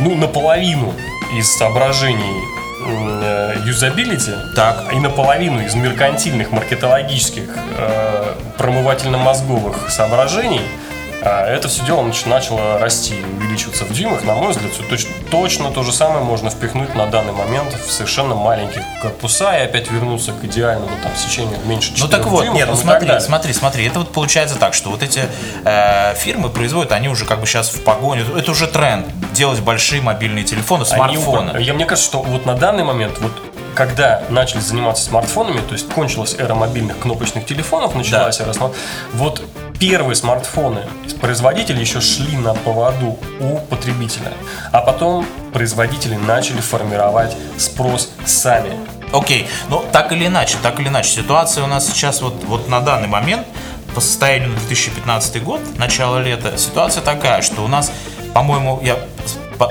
ну, 0.00 0.14
наполовину 0.14 0.94
из 1.36 1.50
соображений 1.50 2.42
э, 2.86 3.54
юзабилити 3.64 4.32
Так. 4.56 4.92
и 4.92 4.98
наполовину 4.98 5.60
из 5.60 5.74
меркантильных 5.74 6.52
маркетологических 6.52 7.48
э, 7.76 8.34
промывательно-мозговых 8.56 9.90
соображений 9.90 10.62
а 10.62 10.87
это 11.22 11.68
все 11.68 11.84
дело 11.84 12.02
нач- 12.02 12.28
начало 12.28 12.78
расти 12.78 13.16
увеличиваться 13.38 13.84
в 13.84 13.92
дюймах. 13.92 14.24
На 14.24 14.34
мой 14.34 14.50
взгляд, 14.52 14.72
всё 14.72 14.82
точно, 14.84 15.10
точно 15.30 15.70
то 15.70 15.82
же 15.82 15.92
самое 15.92 16.24
можно 16.24 16.50
впихнуть 16.50 16.94
на 16.94 17.06
данный 17.06 17.32
момент 17.32 17.74
в 17.74 17.90
совершенно 17.90 18.34
маленькие 18.34 18.84
корпуса 19.02 19.56
и 19.58 19.62
опять 19.64 19.90
вернуться 19.90 20.32
к 20.32 20.44
идеальному 20.44 20.90
там 21.02 21.12
сечению 21.16 21.58
меньше 21.66 21.94
4 21.94 22.04
Ну 22.04 22.08
так 22.10 22.26
вот, 22.26 22.40
дюймов, 22.42 22.56
нет, 22.58 22.68
ну 22.70 22.76
смотри, 22.76 23.10
смотри, 23.20 23.52
смотри, 23.52 23.86
это 23.86 23.98
вот 24.00 24.12
получается 24.12 24.56
так, 24.56 24.74
что 24.74 24.90
вот 24.90 25.02
эти 25.02 25.22
э, 25.64 26.14
фирмы 26.16 26.48
производят, 26.50 26.92
они 26.92 27.08
уже 27.08 27.24
как 27.24 27.40
бы 27.40 27.46
сейчас 27.46 27.70
в 27.70 27.82
погоне, 27.82 28.24
это 28.36 28.50
уже 28.50 28.66
тренд, 28.66 29.06
делать 29.32 29.60
большие 29.60 30.00
мобильные 30.00 30.44
телефоны, 30.44 30.82
Они 30.82 31.16
смартфоны. 31.16 31.50
упор- 31.50 31.60
Я, 31.62 31.74
мне 31.74 31.84
кажется, 31.84 32.08
что 32.08 32.22
вот 32.22 32.46
на 32.46 32.54
данный 32.54 32.84
момент, 32.84 33.18
вот 33.20 33.32
когда 33.74 34.22
начали 34.28 34.60
заниматься 34.60 35.04
смартфонами, 35.04 35.60
то 35.60 35.72
есть 35.72 35.88
кончилась 35.88 36.34
эра 36.38 36.54
мобильных 36.54 36.98
кнопочных 36.98 37.46
телефонов, 37.46 37.94
началась 37.94 38.40
эра 38.40 38.52
смарт... 38.52 38.74
Вот 39.14 39.42
первые 39.78 40.16
смартфоны 40.16 40.82
производители 41.20 41.80
еще 41.80 42.00
шли 42.00 42.36
на 42.36 42.54
поводу 42.54 43.18
у 43.40 43.58
потребителя, 43.70 44.32
а 44.72 44.80
потом 44.80 45.26
производители 45.52 46.16
начали 46.16 46.60
формировать 46.60 47.36
спрос 47.56 48.10
сами. 48.26 48.72
Окей, 49.12 49.48
ну 49.68 49.84
так 49.92 50.12
или 50.12 50.26
иначе, 50.26 50.56
так 50.62 50.80
или 50.80 50.88
иначе, 50.88 51.10
ситуация 51.10 51.64
у 51.64 51.66
нас 51.66 51.86
сейчас 51.86 52.20
вот, 52.20 52.44
вот 52.44 52.68
на 52.68 52.80
данный 52.80 53.08
момент, 53.08 53.46
по 53.94 54.00
состоянию 54.00 54.50
на 54.50 54.56
2015 54.56 55.42
год, 55.42 55.60
начало 55.78 56.18
лета, 56.18 56.58
ситуация 56.58 57.02
такая, 57.02 57.42
что 57.42 57.64
у 57.64 57.68
нас, 57.68 57.90
по-моему, 58.34 58.80
я 58.82 58.98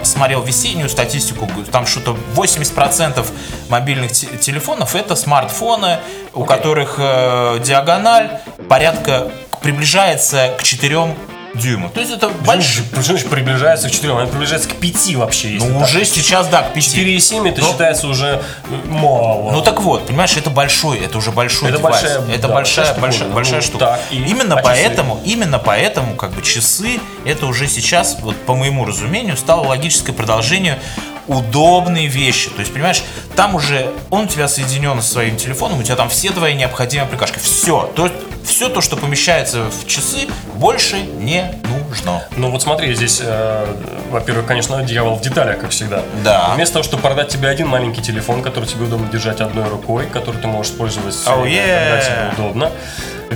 смотрел 0.04 0.42
весеннюю 0.42 0.90
статистику, 0.90 1.50
там 1.72 1.86
что-то 1.86 2.18
80% 2.36 3.26
мобильных 3.70 4.12
те- 4.12 4.28
телефонов 4.38 4.96
это 4.96 5.16
смартфоны, 5.16 6.00
у 6.34 6.46
которых 6.46 6.96
э, 6.98 7.60
диагональ 7.64 8.40
порядка 8.70 9.32
приближается 9.62 10.54
к 10.58 10.64
4 10.64 11.16
дюймам. 11.56 11.90
То 11.92 12.00
есть 12.00 12.12
это 12.12 12.30
большой. 12.30 12.84
Приближается 13.30 13.88
к 13.90 13.92
4, 13.92 14.14
она 14.14 14.26
приближается 14.28 14.70
к 14.70 14.76
5 14.76 15.16
вообще, 15.16 15.54
если 15.54 15.68
Ну, 15.68 15.80
так. 15.80 15.90
уже 15.90 16.06
сейчас, 16.06 16.48
да, 16.48 16.62
к 16.64 16.74
5. 16.74 16.84
4,7 16.96 17.48
это 17.50 17.62
Но- 17.62 17.68
считается 17.72 18.08
уже 18.08 18.42
э, 18.70 18.76
мало. 18.90 19.52
Ну 19.52 19.62
так 19.62 19.82
вот, 19.82 20.06
понимаешь, 20.08 20.36
это 20.38 20.50
большой, 20.50 21.00
это 21.00 21.18
уже 21.18 21.32
большой 21.32 21.70
Это 21.70 21.78
девайс. 21.80 22.02
большая, 22.02 22.22
это 22.30 22.48
да, 22.48 22.54
большая, 22.54 22.86
большая 22.86 23.00
большая, 23.00 23.30
большая 23.30 23.56
Ну, 23.62 23.62
штука. 23.62 23.86
так, 23.86 24.00
и- 24.12 24.18
именно 24.18 24.56
а 24.56 24.62
часы? 24.62 24.64
поэтому, 24.64 25.22
именно 25.26 25.60
поэтому, 25.60 26.16
как 26.16 26.32
бы 26.32 26.42
часы, 26.42 27.00
это 27.26 27.46
уже 27.46 27.68
сейчас, 27.68 28.18
вот 28.22 28.36
по 28.46 28.54
моему 28.56 28.86
разумению, 28.86 29.38
стало 29.38 29.68
логическое 29.68 30.14
продолжение 30.14 30.80
удобные 31.28 32.08
вещи. 32.08 32.50
То 32.50 32.60
есть, 32.60 32.74
понимаешь, 32.74 33.04
там 33.36 33.56
уже 33.56 33.92
он 34.10 34.26
у 34.26 34.28
тебя 34.28 34.48
соединен 34.48 35.02
со 35.02 35.12
своим 35.12 35.38
телефоном, 35.38 35.80
у 35.80 35.84
тебя 35.84 35.96
там 35.96 36.10
все 36.10 36.32
твои 36.32 36.54
необходимые 36.54 37.08
прикашки. 37.08 37.40
Все. 37.40 37.92
То 37.96 38.06
есть, 38.06 38.16
все 38.46 38.70
то, 38.70 38.80
что 38.82 38.96
помещается 38.96 39.66
в 39.66 39.86
часы, 39.88 40.28
больше 40.56 41.02
не 41.02 41.52
нужно. 41.66 42.24
Ну 42.38 42.50
вот 42.50 42.62
смотри, 42.62 42.96
здесь, 42.96 43.20
э, 43.22 43.66
во-первых, 44.10 44.46
конечно, 44.46 44.82
дьявол 44.84 45.16
в 45.16 45.22
деталях, 45.22 45.60
как 45.60 45.72
всегда. 45.72 46.02
Да. 46.24 46.54
Вместо 46.56 46.76
того, 46.76 46.84
чтобы 46.84 47.04
продать 47.04 47.28
тебе 47.28 47.50
один 47.50 47.68
маленький 47.68 48.02
телефон, 48.02 48.42
который 48.42 48.66
тебе 48.66 48.86
удобно 48.86 49.08
держать 49.10 49.42
одной 49.42 49.68
рукой, 49.68 50.06
который 50.06 50.42
ты 50.42 50.48
можешь 50.48 50.72
использовать 50.72 51.14
Oh, 51.26 51.44
yeah. 51.44 51.90
когда 51.90 52.02
тебе 52.02 52.34
удобно. 52.38 52.72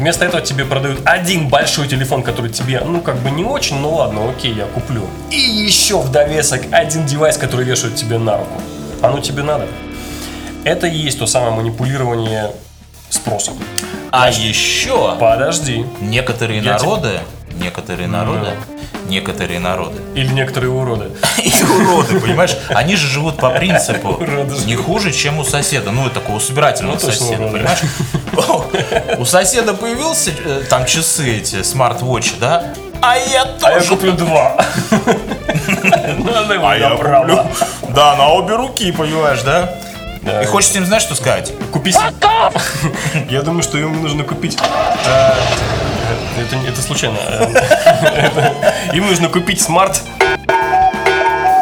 Вместо 0.02 0.26
этого 0.26 0.42
тебе 0.42 0.66
продают 0.66 1.02
один 1.06 1.48
большой 1.48 1.88
телефон, 1.88 2.24
который 2.24 2.50
тебе, 2.50 2.82
ну, 2.84 3.02
как 3.02 3.18
бы 3.18 3.30
не 3.30 3.44
очень, 3.44 3.78
ну 3.78 3.94
ладно, 3.94 4.32
окей, 4.32 4.52
я 4.52 4.66
куплю. 4.66 5.06
И 5.30 5.36
еще 5.40 6.00
в 6.02 6.10
довесок 6.12 6.64
один 6.72 7.06
девайс, 7.06 7.38
который 7.38 7.66
вешают 7.66 7.98
тебе 7.98 8.18
на 8.18 8.38
руку. 8.40 8.60
Оно 9.04 9.20
тебе 9.20 9.44
надо. 9.44 9.68
Это 10.64 10.88
и 10.88 10.98
есть 10.98 11.20
то 11.20 11.28
самое 11.28 11.54
манипулирование 11.54 12.50
спросом. 13.12 13.54
А 14.12 14.32
еще 14.32 15.16
Подожди. 15.20 15.86
некоторые 16.02 16.62
Я 16.64 16.80
тебе- 16.80 16.90
народы, 16.90 17.10
некоторые 17.62 18.08
народы, 18.08 18.48
некоторые 19.08 19.60
народы 19.60 20.00
Или 20.16 20.28
некоторые 20.28 20.72
уроды. 20.72 21.12
И 21.44 21.52
уроды, 21.64 22.20
понимаешь? 22.20 22.56
Они 22.70 22.96
же 22.96 23.08
живут 23.08 23.38
по 23.38 23.50
принципу 23.50 24.22
не 24.66 24.76
хуже, 24.76 25.12
чем 25.12 25.40
у 25.40 25.44
соседа. 25.44 25.92
Ну, 25.92 26.10
такого 26.10 26.40
собирательного 26.40 26.94
Ну, 26.94 27.00
соседа, 27.00 27.48
понимаешь? 27.48 27.80
У 29.18 29.26
соседа 29.26 29.74
появился 29.74 30.32
э, 30.46 30.64
там 30.70 30.86
часы 30.86 31.38
эти, 31.38 31.64
смарт-вотчи, 31.64 32.36
да? 32.40 32.74
А 33.02 33.18
я 33.18 33.44
А 33.62 33.72
я 33.72 33.76
тоже 33.80 33.90
куплю 33.90 34.12
два. 34.14 34.64
Надо 36.18 36.54
его 36.54 36.68
А 36.68 36.78
я 36.78 36.90
направо. 36.90 37.48
Да, 37.90 38.16
на 38.16 38.30
обе 38.30 38.56
руки, 38.56 38.92
понимаешь, 38.92 39.42
да? 39.42 39.74
Да. 40.22 40.44
И 40.44 40.46
хочется 40.46 40.78
им, 40.78 40.86
знаешь, 40.86 41.04
что 41.04 41.16
сказать? 41.16 41.52
Купить. 41.72 41.98
Я 43.30 43.42
думаю, 43.42 43.64
что 43.64 43.78
ему 43.78 43.96
нужно 43.96 44.24
купить. 44.24 44.58
Это, 46.38 46.56
это 46.68 46.82
случайно. 46.82 47.18
Им 48.94 49.08
нужно 49.08 49.30
купить 49.30 49.62
smart. 49.62 50.02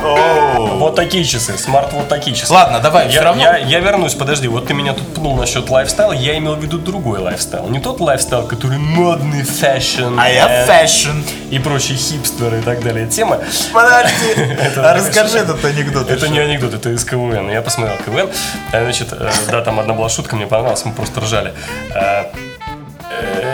Вот 0.02 0.96
такие 0.96 1.26
часы. 1.26 1.58
Smart 1.58 1.92
вот 1.92 2.08
такие 2.08 2.36
часы. 2.36 2.52
Ладно, 2.54 2.80
давай, 2.80 3.10
все 3.10 3.18
Я, 3.18 3.24
равно. 3.24 3.42
я, 3.42 3.58
я 3.58 3.80
вернусь, 3.80 4.14
подожди, 4.14 4.48
вот 4.48 4.66
ты 4.66 4.74
меня 4.74 4.94
тут 4.94 5.14
пнул 5.14 5.36
насчет 5.36 5.70
lifestyle 5.70 6.06
а, 6.06 6.14
я 6.14 6.38
имел 6.38 6.56
в 6.56 6.64
виду 6.64 6.78
другой 6.78 7.20
lifestyle. 7.20 7.68
Не 7.68 7.80
тот 7.80 8.00
lifestyle, 8.00 8.48
который 8.48 8.78
модный, 8.78 9.44
fashion 9.44 10.18
А 10.18 10.30
я 10.30 10.64
э, 10.64 10.66
fashion. 10.66 11.22
и 11.52 11.60
прочие 11.60 11.98
хипстеры 11.98 12.60
и 12.60 12.62
так 12.62 12.82
далее 12.82 13.08
темы. 13.08 13.40
Подожди, 13.74 14.14
Это, 14.38 14.90
а 14.90 14.94
расскажи 14.96 15.40
этот 15.40 15.64
анекдот. 15.66 16.10
Это 16.10 16.30
не 16.30 16.40
анекдот, 16.40 16.74
это 16.74 16.90
из 16.92 17.04
КВН. 17.04 17.50
Я 17.52 17.62
посмотрел 17.62 17.98
КВН. 17.98 18.30
Э, 18.72 18.84
Значит, 18.84 19.10
э, 19.12 19.30
да, 19.52 19.62
там 19.62 19.80
одна 19.82 19.94
была 19.94 20.08
шутка, 20.08 20.38
мне 20.38 20.48
понравилась, 20.48 20.86
мы 20.86 20.94
просто 20.94 21.20
ржали. 21.20 21.54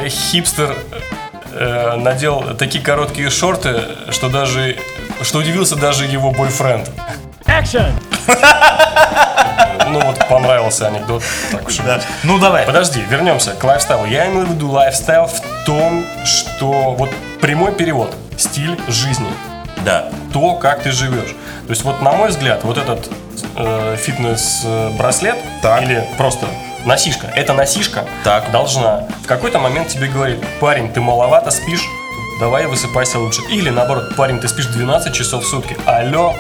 Э, 0.06 0.10
Хипстер 0.10 0.76
э, 1.52 1.96
надел 1.98 2.56
такие 2.58 2.84
короткие 2.84 3.30
шорты, 3.30 3.82
что 4.12 4.30
даже 4.30 4.78
что 5.24 5.40
удивился 5.40 5.76
даже 5.76 6.06
его 6.06 6.32
бойфренд. 6.32 6.90
Ну 9.88 10.02
вот 10.02 10.28
понравился 10.28 10.88
анекдот. 10.88 11.24
Так 11.52 11.68
уж 11.68 11.80
и 11.80 11.82
быть. 11.82 12.02
Ну 12.24 12.38
давай. 12.38 12.66
Подожди, 12.66 13.02
вернемся 13.10 13.52
к 13.52 13.64
лайфстайлу. 13.64 14.06
Я 14.06 14.28
имею 14.28 14.46
в 14.46 14.52
виду 14.52 14.70
лайфстайл 14.70 15.26
в 15.28 15.42
том, 15.66 16.06
что 16.26 16.92
вот 16.94 17.10
прямой 17.42 17.72
перевод, 17.72 18.14
стиль 18.38 18.78
жизни 18.88 19.30
Да. 19.84 20.10
то, 20.34 20.56
как 20.56 20.84
ты 20.84 20.92
живешь. 20.92 21.30
То 21.66 21.70
есть 21.70 21.84
вот 21.84 22.02
на 22.02 22.12
мой 22.12 22.30
взгляд, 22.30 22.64
вот 22.64 22.78
этот 22.78 23.10
э, 23.56 23.96
фитнес-браслет 23.98 25.38
Так. 25.62 25.82
или 25.84 26.04
просто 26.18 26.46
носишка, 26.86 27.28
эта 27.36 27.54
носишка 27.54 28.06
Так. 28.24 28.52
должна 28.52 29.04
в 29.24 29.28
какой-то 29.28 29.60
момент 29.60 29.90
тебе 29.90 30.08
говорить, 30.08 30.40
парень, 30.60 30.92
ты 30.92 31.02
маловато 31.02 31.52
спишь, 31.52 31.84
давай 32.40 32.68
высыпайся 32.68 33.20
лучше. 33.20 33.42
Или 33.50 33.70
наоборот, 33.70 34.16
парень, 34.16 34.40
ты 34.40 34.48
спишь 34.48 34.68
12 34.68 35.14
часов 35.14 35.44
в 35.44 35.48
сутки, 35.48 35.78
алло, 35.86 36.36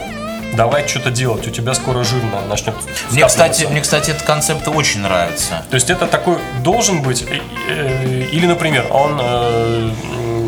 давай 0.55 0.87
что-то 0.87 1.11
делать, 1.11 1.47
у 1.47 1.51
тебя 1.51 1.73
скоро 1.73 2.03
жирно 2.03 2.41
начнет 2.47 2.75
Мне, 3.11 3.25
кстати, 3.25 3.29
скапливаться». 3.29 3.67
мне, 3.69 3.81
кстати, 3.81 4.11
этот 4.11 4.23
концепт 4.23 4.67
очень 4.67 5.01
нравится. 5.01 5.63
То 5.69 5.75
есть 5.75 5.89
это 5.89 6.07
такой 6.07 6.37
должен 6.63 7.01
быть, 7.01 7.23
э, 7.23 7.39
э, 7.69 8.27
или, 8.31 8.45
например, 8.45 8.85
он 8.91 9.19
э, 9.21 9.91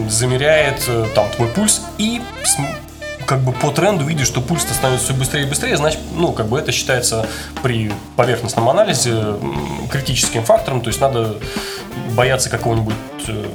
замеряет 0.09 0.89
там 1.13 1.27
твой 1.35 1.49
пульс 1.49 1.81
и 1.97 2.21
как 3.27 3.41
бы 3.41 3.51
по 3.51 3.71
тренду 3.71 4.05
видишь, 4.05 4.27
что 4.27 4.39
пульс-то 4.39 4.73
становится 4.73 5.07
все 5.07 5.13
быстрее 5.13 5.43
и 5.43 5.45
быстрее, 5.45 5.75
значит, 5.75 5.99
ну, 6.15 6.31
как 6.31 6.47
бы 6.47 6.57
это 6.57 6.71
считается 6.71 7.27
при 7.61 7.91
поверхностном 8.15 8.69
анализе 8.69 9.35
критическим 9.91 10.43
фактором, 10.43 10.81
то 10.81 10.87
есть 10.87 11.01
надо 11.01 11.35
бояться 12.15 12.49
какого-нибудь 12.49 12.95
э, 13.27 13.45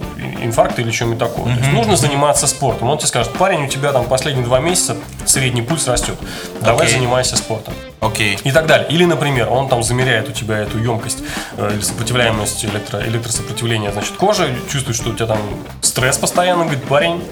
инфаркта 0.42 0.82
или 0.82 0.90
чего-нибудь 0.90 1.18
такого. 1.18 1.48
То 1.48 1.58
есть 1.58 1.72
нужно 1.72 1.96
заниматься 1.96 2.46
спортом. 2.46 2.90
Он 2.90 2.98
тебе 2.98 3.08
скажет, 3.08 3.32
парень, 3.32 3.64
у 3.64 3.66
тебя 3.66 3.92
там 3.92 4.04
последние 4.04 4.44
два 4.44 4.60
месяца 4.60 4.94
средний 5.24 5.62
пульс 5.62 5.88
растет, 5.88 6.16
давай 6.60 6.86
Окей. 6.86 6.98
занимайся 6.98 7.36
спортом 7.36 7.72
Окей. 8.00 8.38
и 8.44 8.52
так 8.52 8.66
далее. 8.66 8.86
Или, 8.90 9.06
например, 9.06 9.48
он 9.48 9.68
там 9.68 9.82
замеряет 9.82 10.28
у 10.28 10.32
тебя 10.32 10.58
эту 10.58 10.78
емкость 10.78 11.20
э, 11.56 11.70
или 11.72 11.80
сопротивляемость 11.80 12.62
электро, 12.66 13.00
электросопротивления, 13.00 13.90
значит, 13.90 14.12
кожи, 14.16 14.54
чувствует, 14.70 14.96
что 14.96 15.10
у 15.10 15.14
тебя 15.14 15.28
там 15.28 15.38
стресс 15.80 16.18
постоянно, 16.18 16.64
говорит, 16.64 16.84
парень, 16.84 17.22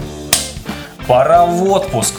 пора 1.06 1.44
в 1.44 1.62
отпуск. 1.64 2.14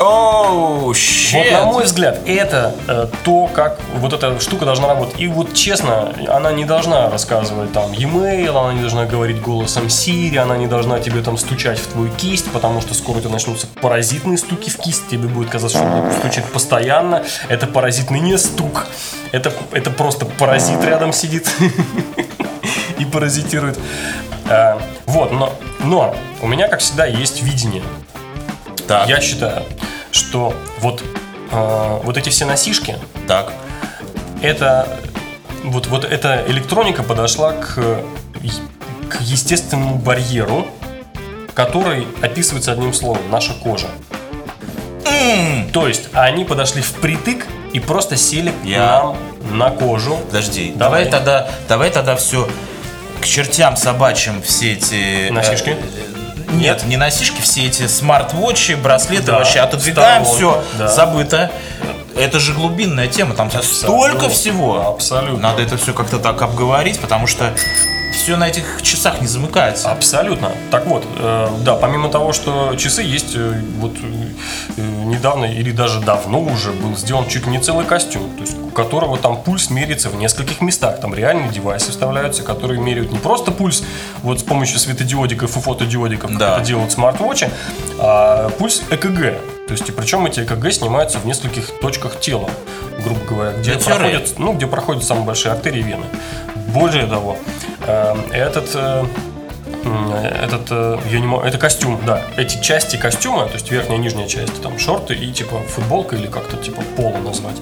Оу, 0.00 0.86
Вот 0.86 0.96
щет. 0.96 1.52
на 1.52 1.66
мой 1.66 1.84
взгляд, 1.84 2.20
это 2.24 2.74
э, 2.88 3.06
то, 3.22 3.50
как 3.52 3.78
вот 3.96 4.14
эта 4.14 4.40
штука 4.40 4.64
должна 4.64 4.88
работать. 4.88 5.20
И 5.20 5.26
вот 5.26 5.52
честно, 5.52 6.14
она 6.28 6.52
не 6.52 6.64
должна 6.64 7.10
рассказывать 7.10 7.72
там 7.74 7.92
e-mail, 7.92 8.48
она 8.58 8.72
не 8.72 8.80
должна 8.80 9.04
говорить 9.04 9.42
голосом 9.42 9.86
Siri, 9.86 10.38
она 10.38 10.56
не 10.56 10.66
должна 10.66 11.00
тебе 11.00 11.20
там 11.20 11.36
стучать 11.36 11.78
в 11.78 11.86
твою 11.88 12.10
кисть, 12.12 12.50
потому 12.50 12.80
что 12.80 12.94
скоро 12.94 13.18
у 13.18 13.20
тебя 13.20 13.30
начнутся 13.30 13.66
паразитные 13.82 14.38
стуки 14.38 14.70
в 14.70 14.78
кисть, 14.78 15.06
тебе 15.10 15.28
будет 15.28 15.50
казаться, 15.50 15.76
что 15.76 15.86
она 15.86 16.12
стучит 16.12 16.44
постоянно. 16.46 17.22
Это 17.48 17.66
паразитный 17.66 18.20
не 18.20 18.38
стук, 18.38 18.86
это, 19.32 19.52
это 19.72 19.90
просто 19.90 20.24
паразит 20.24 20.82
рядом 20.82 21.12
сидит 21.12 21.46
и 22.98 23.04
паразитирует. 23.04 23.78
А, 24.48 24.80
Вот, 25.04 25.30
но, 25.30 25.52
но 25.80 26.16
у 26.40 26.46
меня, 26.46 26.68
как 26.68 26.80
всегда, 26.80 27.04
есть 27.04 27.42
видение. 27.42 27.82
Так, 28.90 29.08
Я 29.08 29.20
считаю, 29.20 29.62
что 30.10 30.52
вот, 30.80 31.00
э, 31.52 32.00
вот 32.02 32.16
эти 32.16 32.28
все 32.28 32.44
носишки, 32.44 32.96
так. 33.28 33.52
это 34.42 34.98
вот, 35.62 35.86
вот 35.86 36.04
эта 36.04 36.42
электроника 36.48 37.04
подошла 37.04 37.52
к, 37.52 37.76
к 39.08 39.20
естественному 39.20 39.94
барьеру, 39.94 40.66
который 41.54 42.08
описывается 42.20 42.72
одним 42.72 42.92
словом– 42.92 43.22
наша 43.30 43.52
кожа. 43.54 43.86
То 45.72 45.86
есть 45.86 46.08
они 46.12 46.44
подошли 46.44 46.82
впритык 46.82 47.46
и 47.72 47.78
просто 47.78 48.16
сели 48.16 48.52
Я- 48.64 48.78
нам 49.04 49.16
на 49.52 49.70
кожу. 49.70 50.16
Подожди, 50.16 50.72
Давай. 50.74 51.04
давай, 51.04 51.10
тогда, 51.12 51.48
давай 51.68 51.90
тогда 51.90 52.16
все 52.16 52.48
к 53.20 53.24
чертям 53.24 53.76
собачьим 53.76 54.42
все 54.42 54.72
эти... 54.72 55.28
э, 55.28 55.30
Носишки? 55.30 55.76
Нет, 56.52 56.84
не 56.84 56.96
носишки, 56.96 57.40
все 57.40 57.66
эти 57.66 57.86
смарт-вотчи, 57.86 58.74
браслеты 58.74 59.26
Да, 59.26 59.38
вообще 59.38 59.60
отодвигаем, 59.60 60.24
все, 60.24 60.62
да. 60.78 60.88
забыто. 60.88 61.50
Это 62.16 62.38
же 62.40 62.52
глубинная 62.52 63.06
тема, 63.06 63.34
там 63.34 63.50
столько 63.50 63.66
Абсолютно, 63.68 64.28
всего. 64.28 64.88
абсолютно. 64.88 65.38
Надо 65.50 65.62
это 65.62 65.76
все 65.76 65.92
как-то 65.92 66.18
так 66.18 66.42
обговорить, 66.42 66.98
потому 67.00 67.26
что 67.26 67.52
все 68.12 68.36
на 68.36 68.48
этих 68.48 68.82
часах 68.82 69.20
не 69.20 69.26
замыкается. 69.26 69.90
Абсолютно. 69.90 70.50
Так 70.70 70.86
вот, 70.86 71.04
э, 71.16 71.48
да, 71.64 71.74
помимо 71.76 72.08
того, 72.08 72.32
что 72.32 72.74
часы 72.76 73.02
есть, 73.02 73.32
э, 73.34 73.60
вот 73.78 73.92
э, 74.76 74.80
недавно 75.04 75.44
или 75.46 75.70
даже 75.70 76.00
давно 76.00 76.40
уже 76.40 76.72
был 76.72 76.96
сделан 76.96 77.26
чуть 77.28 77.46
ли 77.46 77.52
не 77.52 77.60
целый 77.60 77.84
костюм, 77.84 78.30
то 78.36 78.42
есть 78.42 78.56
у 78.58 78.70
которого 78.70 79.16
там 79.18 79.42
пульс 79.42 79.70
меряется 79.70 80.08
в 80.10 80.16
нескольких 80.16 80.60
местах. 80.60 81.00
Там 81.00 81.14
реальные 81.14 81.50
девайсы 81.50 81.90
вставляются, 81.90 82.42
которые 82.42 82.80
меряют 82.80 83.12
не 83.12 83.18
просто 83.18 83.50
пульс 83.50 83.82
вот 84.22 84.40
с 84.40 84.42
помощью 84.42 84.78
светодиодиков 84.78 85.56
и 85.56 85.60
фотодиодиков, 85.60 86.30
как 86.30 86.38
Да. 86.38 86.56
это 86.56 86.64
делают 86.66 86.92
смарт-вотчи, 86.92 87.48
а 87.98 88.50
пульс 88.50 88.82
ЭКГ. 88.90 89.34
То 89.68 89.74
есть, 89.74 89.88
и 89.88 89.92
причем 89.92 90.26
эти 90.26 90.40
ЭКГ 90.40 90.72
снимаются 90.72 91.18
в 91.18 91.26
нескольких 91.26 91.70
точках 91.80 92.18
тела, 92.18 92.50
грубо 93.04 93.20
говоря, 93.24 93.52
где 93.52 93.74
проходят, 93.74 94.34
ну, 94.38 94.52
где 94.52 94.66
проходят 94.66 95.04
самые 95.04 95.24
большие 95.24 95.52
артерии 95.52 95.78
и 95.78 95.82
вены. 95.82 96.06
Более 96.72 97.06
того, 97.06 97.36
э, 97.86 98.16
этот 98.32 98.70
э, 98.74 99.04
Этот, 100.42 100.66
э, 100.70 100.98
я 101.10 101.20
не 101.20 101.26
могу, 101.26 101.42
это 101.42 101.58
костюм, 101.58 101.98
да. 102.06 102.22
Эти 102.36 102.60
части 102.60 102.96
костюма, 102.96 103.46
то 103.46 103.54
есть 103.54 103.70
верхняя 103.70 103.98
и 103.98 104.02
нижняя 104.02 104.28
часть, 104.28 104.62
там 104.62 104.78
шорты 104.78 105.14
и 105.14 105.32
типа 105.32 105.60
футболка 105.68 106.16
или 106.16 106.26
как-то 106.26 106.56
типа 106.56 106.82
поло 106.96 107.16
назвать, 107.18 107.56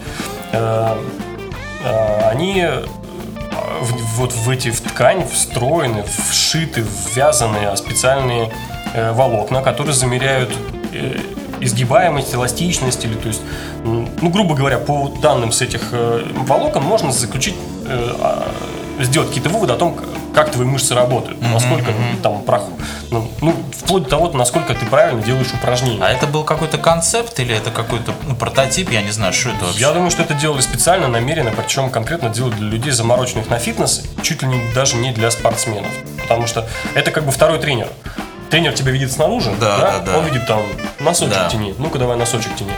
они 2.33 2.67
вот 4.17 4.33
в 4.33 4.50
эти 4.50 4.71
в 4.71 4.81
ткань 4.81 5.27
встроены, 5.29 6.05
вшиты, 6.31 6.85
ввязаны 7.15 7.77
специальные 7.77 8.50
э, 8.95 9.12
волокна, 9.12 9.62
которые 9.62 9.95
замеряют 9.95 10.50
изгибаемость, 11.61 12.35
эластичность, 12.35 13.05
или 13.05 13.15
то 13.15 13.29
есть, 13.29 13.43
ну, 13.85 14.31
грубо 14.31 14.55
говоря, 14.55 14.79
по 14.79 15.09
данным 15.23 15.53
с 15.53 15.61
этих 15.61 15.93
волокон 16.47 16.83
можно 16.83 17.12
заключить, 17.12 17.57
а, 17.87 18.49
сделать 19.05 19.28
какие-то 19.28 19.50
выводы 19.50 19.73
о 19.73 19.76
том, 19.76 19.97
как 20.35 20.50
твои 20.50 20.67
мышцы 20.67 20.95
работают, 20.95 21.40
насколько 21.40 21.93
там 22.23 22.43
проход, 22.43 22.75
ну, 23.11 23.31
ну, 23.40 23.55
вплоть 23.73 24.05
до 24.05 24.11
того, 24.11 24.31
насколько 24.33 24.75
ты 24.75 24.87
правильно 24.87 25.23
делаешь 25.23 25.52
упражнения. 25.52 26.02
А 26.02 26.11
это 26.11 26.26
был 26.26 26.45
какой-то 26.45 26.78
концепт 26.78 27.38
или 27.40 27.55
это 27.55 27.71
какой-то 27.71 28.12
ну, 28.26 28.35
прототип? 28.35 28.90
Я 28.90 29.02
не 29.02 29.11
знаю, 29.11 29.33
что 29.33 29.50
это 29.50 29.64
вообще. 29.64 29.81
Я 29.81 29.93
думаю, 29.93 30.11
что 30.11 30.23
это 30.23 30.35
делали 30.35 30.61
специально, 30.61 31.09
намеренно, 31.09 31.50
причем 31.50 31.90
конкретно 31.90 32.28
делали 32.28 32.55
для 32.55 32.69
людей, 32.69 32.93
замороченных 32.93 33.49
на 33.49 33.59
фитнес, 33.59 34.05
чуть 34.23 34.43
ли 34.43 34.49
не, 34.49 34.73
даже 34.75 34.97
не 34.97 35.12
для 35.12 35.31
спортсменов. 35.31 35.90
Потому 36.23 36.47
что 36.47 36.69
это 36.95 37.11
как 37.11 37.25
бы 37.25 37.33
второй 37.33 37.59
тренер. 37.59 37.88
Тренер 38.50 38.73
тебя 38.73 38.93
видит 38.93 39.12
снаружи, 39.12 39.50
Да, 39.61 39.78
да, 39.78 39.99
да. 40.00 40.19
он 40.19 40.25
видит 40.25 40.47
там 40.47 40.62
носочек 41.00 41.35
Да. 41.35 41.49
тяни, 41.50 41.75
ну-ка 41.78 41.99
давай 41.99 42.17
носочек 42.17 42.55
тяни. 42.57 42.73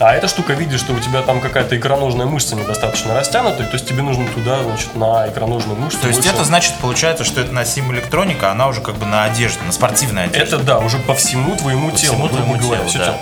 А 0.00 0.14
эта 0.14 0.26
штука 0.26 0.52
видит, 0.54 0.80
что 0.80 0.92
у 0.92 0.98
тебя 0.98 1.22
там 1.22 1.40
какая-то 1.40 1.76
икроножная 1.76 2.26
мышца 2.26 2.56
недостаточно 2.56 3.14
растянутая, 3.14 3.66
то 3.68 3.74
есть 3.74 3.86
тебе 3.86 4.02
нужно 4.02 4.26
туда, 4.28 4.62
значит, 4.64 4.96
на 4.96 5.28
икроножную 5.28 5.78
мышцу. 5.78 6.00
То 6.00 6.08
есть 6.08 6.26
это 6.26 6.42
значит, 6.44 6.74
получается, 6.80 7.22
что 7.24 7.40
это 7.40 7.52
носимая 7.52 7.98
электроника, 7.98 8.50
она 8.50 8.66
уже 8.66 8.80
как 8.80 8.96
бы 8.96 9.06
на 9.06 9.24
одежде, 9.24 9.60
на 9.64 9.70
спортивной 9.72 10.24
одежде. 10.24 10.42
Это 10.42 10.58
да, 10.58 10.78
уже 10.80 10.98
по 10.98 11.14
всему 11.14 11.54
твоему 11.56 11.90
телу. 11.92 12.14
всему 12.14 12.28
твоему 12.28 12.54
говоря, 12.58 12.84
телу, 12.84 12.98
да. 12.98 13.04
тело. 13.06 13.16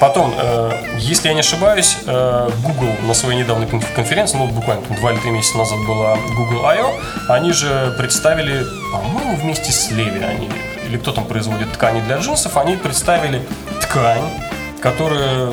Потом, 0.00 0.34
э, 0.36 0.72
если 0.98 1.28
я 1.28 1.34
не 1.34 1.40
ошибаюсь, 1.40 1.96
э, 2.06 2.50
Google 2.62 2.90
на 3.06 3.14
своей 3.14 3.38
недавней 3.38 3.64
конф- 3.66 3.94
конференции, 3.94 4.36
ну 4.36 4.46
буквально 4.48 4.82
там 4.82 4.96
два 4.96 5.12
или 5.12 5.18
три 5.20 5.30
месяца 5.30 5.56
назад 5.56 5.78
была 5.86 6.18
Google 6.36 6.66
I.O., 6.66 6.92
они 7.30 7.52
же 7.52 7.94
представили, 7.96 8.66
по-моему, 8.92 9.36
вместе 9.36 9.72
с 9.72 9.90
Levi 9.90 10.22
они, 10.22 10.50
или 10.86 10.96
кто 10.98 11.12
там 11.12 11.24
производит 11.24 11.72
ткани 11.72 12.00
для 12.00 12.18
джинсов, 12.18 12.56
они 12.56 12.76
представили 12.76 13.42
ткань, 13.82 14.30
которая 14.80 15.52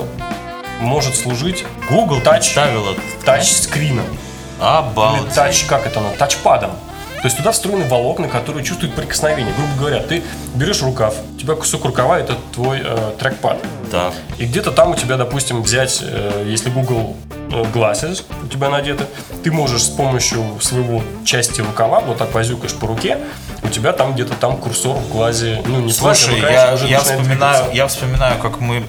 может 0.79 1.15
служить 1.15 1.65
Google 1.89 2.21
представила 2.21 2.95
тачскрином. 3.25 4.05
Или 4.05 4.65
Обалдеть. 4.65 5.33
тач, 5.33 5.63
как 5.65 5.85
это, 5.85 5.99
ну, 5.99 6.09
тачпадом. 6.17 6.71
То 7.23 7.27
есть 7.27 7.37
туда 7.37 7.53
встроены 7.53 7.85
волокна, 7.85 8.27
которые 8.27 8.65
чувствуют 8.65 8.95
прикосновение. 8.95 9.53
Грубо 9.55 9.73
говоря, 9.79 9.99
ты 10.03 10.23
берешь 10.55 10.81
рукав, 10.81 11.15
у 11.35 11.39
тебя 11.39 11.55
кусок 11.55 11.85
рукава 11.85 12.19
это 12.19 12.35
твой 12.53 12.81
э, 12.83 13.13
трекпад. 13.17 13.59
Так. 13.89 14.13
И 14.39 14.45
где-то 14.45 14.71
там 14.71 14.91
у 14.91 14.95
тебя, 14.95 15.15
допустим, 15.15 15.63
взять, 15.63 15.99
э, 16.01 16.45
если 16.45 16.69
Google 16.69 17.15
э, 17.31 17.63
Glasses 17.73 18.23
у 18.43 18.47
тебя 18.47 18.69
надеты, 18.69 19.05
ты 19.41 19.53
можешь 19.53 19.83
с 19.83 19.89
помощью 19.89 20.43
своего 20.59 21.01
части 21.23 21.61
рукава, 21.61 22.01
вот 22.01 22.17
так 22.17 22.33
возюкаешь 22.33 22.73
по 22.73 22.87
руке, 22.87 23.17
у 23.63 23.69
тебя 23.69 23.93
там 23.93 24.13
где-то 24.13 24.35
там 24.35 24.57
курсор 24.57 24.95
в 24.97 25.09
глазе, 25.09 25.61
ну 25.65 25.81
не 25.81 25.91
Слушай, 25.91 26.39
в 26.39 26.43
я, 26.43 26.73
я 26.73 26.99
вспоминаю, 26.99 27.25
двигаться. 27.27 27.71
я 27.73 27.87
вспоминаю, 27.87 28.39
как 28.39 28.59
мы 28.59 28.83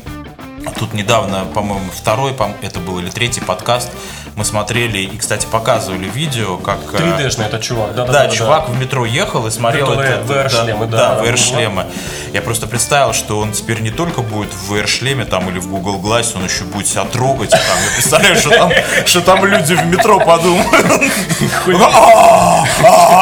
тут 0.78 0.94
недавно, 0.94 1.44
по-моему, 1.54 1.90
второй, 1.94 2.34
это 2.62 2.80
был 2.80 2.98
или 2.98 3.10
третий 3.10 3.40
подкаст, 3.40 3.90
мы 4.36 4.44
смотрели 4.44 4.98
и, 4.98 5.16
кстати, 5.16 5.46
показывали 5.46 6.08
видео, 6.08 6.56
как... 6.56 6.78
э, 6.92 6.96
3D-шный 6.96 7.46
этот 7.46 7.62
чувак, 7.62 7.94
да, 7.94 8.04
да, 8.04 8.12
Да, 8.12 8.28
чувак 8.28 8.68
в 8.68 8.78
метро 8.78 9.04
ехал 9.04 9.46
и 9.46 9.50
смотрел 9.50 9.92
это. 9.92 10.22
VR-шлемы, 10.32 10.86
да, 10.86 10.96
Да, 10.96 11.14
да, 11.16 11.24
VR-шлемы. 11.24 11.86
Я 12.32 12.42
просто 12.42 12.66
представил, 12.66 13.12
что 13.12 13.38
он 13.38 13.52
теперь 13.52 13.80
не 13.80 13.90
только 13.90 14.22
будет 14.22 14.52
в 14.52 14.72
VR-шлеме 14.72 15.24
там 15.24 15.48
или 15.50 15.58
в 15.58 15.68
Google 15.68 16.00
Glass, 16.00 16.32
он 16.36 16.44
еще 16.44 16.64
будет 16.64 16.88
себя 16.88 17.04
трогать. 17.04 17.50
Там, 17.50 17.60
я 17.60 17.94
представляю, 17.94 18.36
что 18.36 18.50
там, 18.50 18.72
что 19.06 19.20
там 19.20 19.44
люди 19.44 19.74
в 19.74 19.86
метро 19.86 20.18
подумают. 20.18 21.02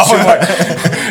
Чувак 0.08 0.48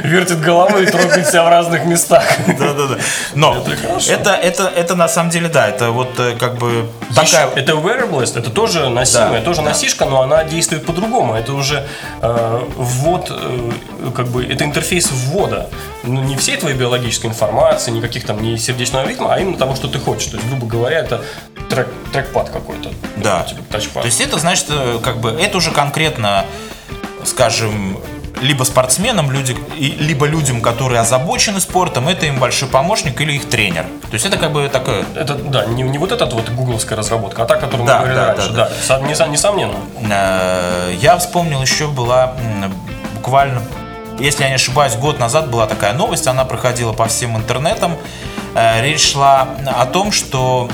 вертит 0.03 0.41
головой 0.41 0.83
и 0.83 0.85
трогает 0.87 1.27
себя 1.27 1.43
в 1.43 1.49
разных 1.49 1.85
местах. 1.85 2.23
Да, 2.47 2.73
да, 2.73 2.87
да. 2.87 2.97
Но 3.35 3.65
Это 4.07 4.31
это, 4.31 4.67
это, 4.67 4.95
на 4.95 5.07
самом 5.07 5.29
деле, 5.29 5.47
да, 5.47 5.67
это 5.67 5.91
вот 5.91 6.19
э, 6.19 6.35
как 6.39 6.57
бы 6.57 6.89
такая... 7.15 7.49
Это 7.55 7.73
wearables, 7.73 8.37
это 8.37 8.49
тоже 8.49 8.89
носимая, 8.89 9.39
Да, 9.39 9.45
тоже 9.45 9.61
да. 9.61 9.69
Носишка, 9.91 10.05
но 10.05 10.21
она 10.21 10.43
действует 10.43 10.85
по-другому. 10.85 11.33
Это 11.33 11.53
уже 11.53 11.87
э, 12.21 12.67
ввод, 12.75 13.27
э, 13.29 13.71
как 14.15 14.27
бы, 14.27 14.43
это 14.45 14.63
интерфейс 14.63 15.11
ввода. 15.11 15.69
Ну, 16.03 16.23
не 16.23 16.35
всей 16.35 16.57
твоей 16.57 16.75
биологической 16.77 17.27
информации, 17.27 17.91
никаких 17.91 18.25
там, 18.25 18.41
не 18.41 18.57
сердечного 18.57 19.07
ритма, 19.07 19.33
а 19.33 19.39
именно 19.39 19.57
того, 19.57 19.75
что 19.75 19.87
ты 19.87 19.99
хочешь. 19.99 20.27
То 20.31 20.37
есть, 20.37 20.49
грубо 20.49 20.65
говоря, 20.65 20.99
это 20.99 21.23
трек, 21.69 21.87
трекпад 22.11 22.49
какой-то. 22.49 22.89
Да. 23.17 23.43
Типа 23.43 23.61
тачпад. 23.71 24.03
То 24.03 24.07
есть 24.07 24.21
это 24.21 24.39
значит, 24.39 24.67
э, 24.69 24.99
как 25.03 25.17
бы, 25.17 25.29
это 25.29 25.57
уже 25.57 25.71
конкретно, 25.71 26.45
скажем, 27.25 27.97
либо 28.41 28.63
спортсменам, 28.63 29.31
люди, 29.31 29.55
либо 29.77 30.25
людям, 30.25 30.61
которые 30.61 30.99
озабочены 31.01 31.59
спортом, 31.59 32.07
это 32.07 32.25
им 32.25 32.39
большой 32.39 32.67
помощник 32.67 33.21
или 33.21 33.33
их 33.33 33.47
тренер. 33.49 33.83
То 34.09 34.13
есть 34.13 34.25
это 34.25 34.37
как 34.37 34.51
бы 34.51 34.67
такое... 34.67 35.05
Это, 35.15 35.35
да, 35.35 35.65
не, 35.65 35.83
не 35.83 35.97
вот 35.97 36.11
эта 36.11 36.25
вот 36.25 36.49
гугловская 36.49 36.97
разработка, 36.97 37.43
а 37.43 37.45
та, 37.45 37.55
которую 37.55 37.85
Да, 37.87 37.99
мы 37.99 38.05
говорили 38.05 38.19
да, 38.19 38.27
раньше. 38.33 38.49
да, 38.49 38.69
Да, 38.69 38.71
Со- 38.87 39.01
несо- 39.03 39.29
несомненно. 39.29 39.75
Э, 40.09 40.93
Я 40.99 41.17
вспомнил, 41.17 41.61
еще 41.61 41.87
была 41.87 42.33
буквально, 43.15 43.61
если 44.19 44.43
я 44.43 44.49
не 44.49 44.55
ошибаюсь, 44.55 44.95
год 44.95 45.19
назад 45.19 45.49
была 45.49 45.67
такая 45.67 45.93
новость, 45.93 46.27
она 46.27 46.43
проходила 46.45 46.93
по 46.93 47.05
всем 47.07 47.37
интернетам. 47.37 47.95
Э, 48.55 48.81
Речь 48.81 49.11
шла 49.11 49.47
о 49.67 49.85
том, 49.85 50.11
что 50.11 50.67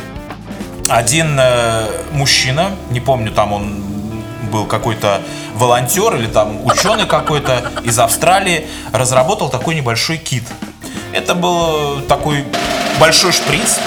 один 0.90 1.38
э, 1.40 1.86
мужчина, 2.12 2.72
не 2.92 3.02
помню, 3.02 3.32
там 3.32 3.52
он 3.52 3.84
был 4.52 4.66
какой-то 4.66 5.20
волонтер 5.58 6.16
или 6.16 6.28
там 6.28 6.66
ученый 6.66 7.06
какой-то 7.06 7.72
из 7.84 7.98
Австралии, 8.00 8.68
разработал 8.94 9.50
такой 9.50 9.76
небольшой 9.76 10.18
кит. 10.18 10.44
Это 11.14 11.36
был 11.36 12.02
такой 12.02 12.46
большой 13.00 13.32
шприц, 13.32 13.80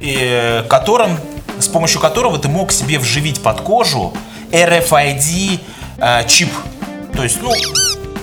и, 0.00 0.16
э, 0.20 0.62
которым, 0.68 1.18
с 1.58 1.68
помощью 1.68 2.00
которого 2.00 2.38
ты 2.38 2.48
мог 2.48 2.72
себе 2.72 2.98
вживить 2.98 3.42
под 3.42 3.60
кожу 3.60 4.12
RFID 4.50 5.60
э, 5.98 6.28
чип. 6.28 6.50
То 7.14 7.22
есть, 7.22 7.40
ну, 7.42 7.52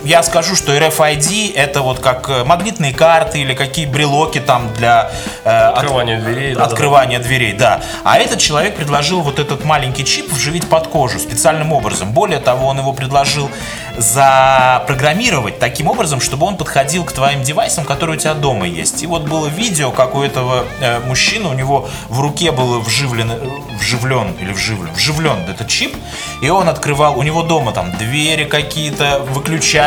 я 0.04 0.22
скажу, 0.22 0.54
что 0.54 0.76
RFID 0.76 1.54
это 1.54 1.82
вот 1.82 1.98
как 1.98 2.28
э, 2.28 2.44
магнитные 2.44 2.92
карты 2.92 3.40
или 3.40 3.54
какие 3.54 3.86
брелоки 3.86 4.40
там 4.40 4.72
для 4.74 5.10
э, 5.44 5.50
открывания 5.50 6.18
от, 6.18 6.24
дверей. 6.24 6.54
Открывания 6.54 7.18
да, 7.18 7.24
дверей, 7.24 7.52
да. 7.52 7.80
А 8.04 8.18
этот 8.18 8.38
человек 8.38 8.76
предложил 8.76 9.22
вот 9.22 9.38
этот 9.38 9.64
маленький 9.64 10.04
чип 10.04 10.30
вживить 10.32 10.68
под 10.68 10.88
кожу 10.88 11.18
специальным 11.18 11.72
образом. 11.72 12.12
Более 12.12 12.40
того, 12.40 12.68
он 12.68 12.78
его 12.78 12.92
предложил 12.92 13.50
запрограммировать 13.96 15.58
таким 15.58 15.88
образом, 15.88 16.20
чтобы 16.20 16.46
он 16.46 16.56
подходил 16.56 17.04
к 17.04 17.12
твоим 17.12 17.42
девайсам, 17.42 17.84
которые 17.84 18.16
у 18.16 18.20
тебя 18.20 18.34
дома 18.34 18.66
есть. 18.66 19.02
И 19.02 19.06
вот 19.06 19.22
было 19.22 19.46
видео, 19.46 19.90
как 19.90 20.14
у 20.14 20.22
этого 20.22 20.64
э, 20.80 21.00
мужчины, 21.00 21.48
у 21.48 21.52
него 21.54 21.88
в 22.08 22.20
руке 22.20 22.50
был 22.50 22.80
вживлен, 22.80 23.30
вживлен 23.78 24.34
или 24.40 24.52
вживлен, 24.52 24.92
вживлен 24.94 25.38
этот 25.48 25.68
чип, 25.68 25.94
и 26.42 26.48
он 26.48 26.68
открывал, 26.68 27.18
у 27.18 27.22
него 27.22 27.42
дома 27.42 27.72
там 27.72 27.92
двери 27.96 28.44
какие-то, 28.44 29.20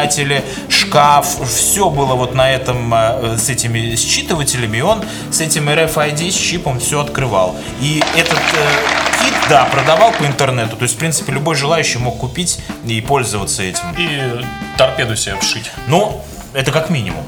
выключатели, 0.07 0.43
шкаф, 0.69 1.27
все 1.47 1.89
было 1.89 2.15
вот 2.15 2.33
на 2.33 2.49
этом, 2.51 2.93
э, 2.93 3.37
с 3.37 3.49
этими 3.49 3.95
считывателями, 3.95 4.77
и 4.77 4.81
он 4.81 5.03
с 5.31 5.41
этим 5.41 5.69
RFID, 5.69 6.31
с 6.31 6.35
чипом 6.35 6.79
все 6.79 7.01
открывал. 7.01 7.55
И 7.81 8.03
этот 8.15 8.37
э, 8.37 9.21
кит, 9.21 9.33
да, 9.49 9.65
продавал 9.65 10.11
по 10.11 10.25
интернету, 10.25 10.75
то 10.75 10.83
есть, 10.83 10.95
в 10.95 10.97
принципе, 10.97 11.31
любой 11.33 11.55
желающий 11.55 11.99
мог 11.99 12.17
купить 12.17 12.59
и 12.85 13.01
пользоваться 13.01 13.63
этим. 13.63 13.95
И 13.97 14.45
торпеду 14.77 15.15
себе 15.15 15.35
вшить. 15.39 15.71
Ну, 15.87 16.21
это 16.53 16.71
как 16.71 16.89
минимум. 16.89 17.23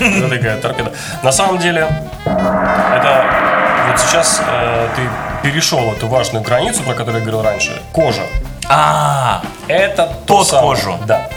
Это 0.00 0.28
такая 0.28 0.60
торпеда. 0.60 0.92
На 1.22 1.32
самом 1.32 1.58
деле, 1.58 1.88
это 2.24 3.24
вот 3.88 4.00
сейчас 4.00 4.40
э, 4.46 4.88
ты 4.96 5.48
перешел 5.48 5.92
эту 5.92 6.08
важную 6.08 6.44
границу, 6.44 6.82
про 6.82 6.94
которую 6.94 7.20
я 7.20 7.20
говорил 7.20 7.42
раньше. 7.42 7.82
Кожа. 7.92 8.22
А, 8.68 9.42
это 9.68 10.16
тот 10.26 10.48
кожу. 10.48 10.98
Да. 11.06 11.28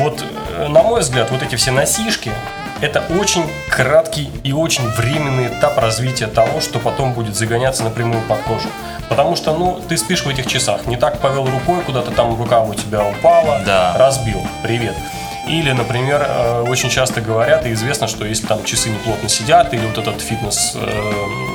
Вот, 0.00 0.24
э, 0.56 0.68
на 0.68 0.82
мой 0.82 1.00
взгляд, 1.02 1.30
вот 1.30 1.42
эти 1.42 1.56
все 1.56 1.72
носишки, 1.72 2.32
это 2.80 3.02
очень 3.20 3.44
краткий 3.68 4.30
и 4.42 4.54
очень 4.54 4.88
временный 4.88 5.48
этап 5.48 5.76
развития 5.76 6.26
того, 6.26 6.62
что 6.62 6.78
потом 6.78 7.12
будет 7.12 7.36
загоняться 7.36 7.84
напрямую 7.84 8.22
под 8.22 8.38
кожу. 8.40 8.68
Потому 9.10 9.36
что, 9.36 9.52
ну, 9.52 9.78
ты 9.88 9.98
спишь 9.98 10.24
в 10.24 10.28
этих 10.28 10.46
часах, 10.46 10.86
не 10.86 10.96
так 10.96 11.18
повел 11.18 11.44
рукой, 11.44 11.82
куда-то 11.82 12.12
там 12.12 12.34
рука 12.38 12.62
у 12.62 12.72
тебя 12.72 13.04
упала, 13.04 13.60
да. 13.66 13.94
разбил, 13.98 14.40
привет. 14.62 14.94
Или, 15.46 15.72
например, 15.72 16.24
э, 16.26 16.64
очень 16.66 16.88
часто 16.88 17.20
говорят, 17.20 17.66
и 17.66 17.72
известно, 17.74 18.08
что 18.08 18.24
если 18.24 18.46
там 18.46 18.64
часы 18.64 18.88
неплотно 18.88 19.28
сидят, 19.28 19.74
или 19.74 19.84
вот 19.84 19.98
этот 19.98 20.22
фитнес 20.22 20.76
э, 20.76 21.49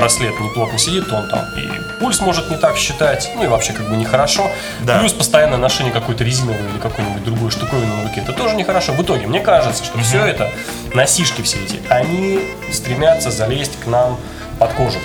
браслет 0.00 0.40
неплотно 0.40 0.78
сидит, 0.78 1.08
то 1.08 1.16
он 1.16 1.28
там 1.28 1.44
и 1.56 1.68
пульс 2.00 2.20
может 2.20 2.50
не 2.50 2.56
так 2.56 2.76
считать, 2.76 3.30
ну 3.36 3.44
и 3.44 3.46
вообще 3.46 3.72
как 3.72 3.88
бы 3.88 3.96
нехорошо. 3.96 4.50
Да. 4.80 4.98
Плюс 4.98 5.12
постоянное 5.12 5.58
ношение 5.58 5.92
какой-то 5.92 6.24
резиновой 6.24 6.58
или 6.70 6.78
какой-нибудь 6.78 7.22
другой 7.22 7.50
штуковины 7.50 7.94
на 7.94 8.02
руке, 8.04 8.22
это 8.22 8.32
тоже 8.32 8.56
нехорошо. 8.56 8.92
В 8.92 9.02
итоге, 9.02 9.26
мне 9.26 9.40
кажется, 9.40 9.84
что 9.84 9.98
все 9.98 10.24
это, 10.24 10.50
носишки 10.94 11.42
все 11.42 11.62
эти, 11.62 11.80
они 11.90 12.40
стремятся 12.72 13.30
залезть 13.30 13.78
к 13.78 13.86
нам 13.86 14.18
под 14.58 14.72
кожу. 14.72 14.98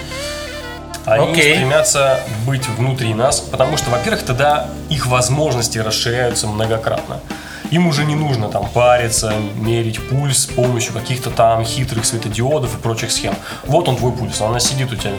Они 1.06 1.34
okay. 1.34 1.54
стремятся 1.54 2.20
быть 2.48 2.68
внутри 2.68 3.14
нас, 3.14 3.40
потому 3.40 3.78
что, 3.78 3.92
во-первых, 3.92 4.24
тогда 4.24 4.68
их 4.90 5.06
возможности 5.06 5.78
расширяются 5.78 6.48
многократно. 6.48 7.20
Им 7.72 7.88
уже 7.88 8.06
не 8.06 8.16
нужно 8.16 8.50
там 8.50 8.68
париться, 8.70 9.34
мерить 9.56 10.00
пульс 10.08 10.44
с 10.44 10.46
помощью 10.46 10.94
каких-то 10.94 11.30
там 11.30 11.64
хитрых 11.64 12.06
светодиодов 12.06 12.76
и 12.76 12.78
прочих 12.78 13.12
схем. 13.12 13.34
Вот 13.66 13.88
он 13.88 13.98
твой 13.98 14.12
пульс, 14.12 14.42
она 14.42 14.60
сидит 14.60 14.92
у 14.92 14.96
тебя 14.96 15.14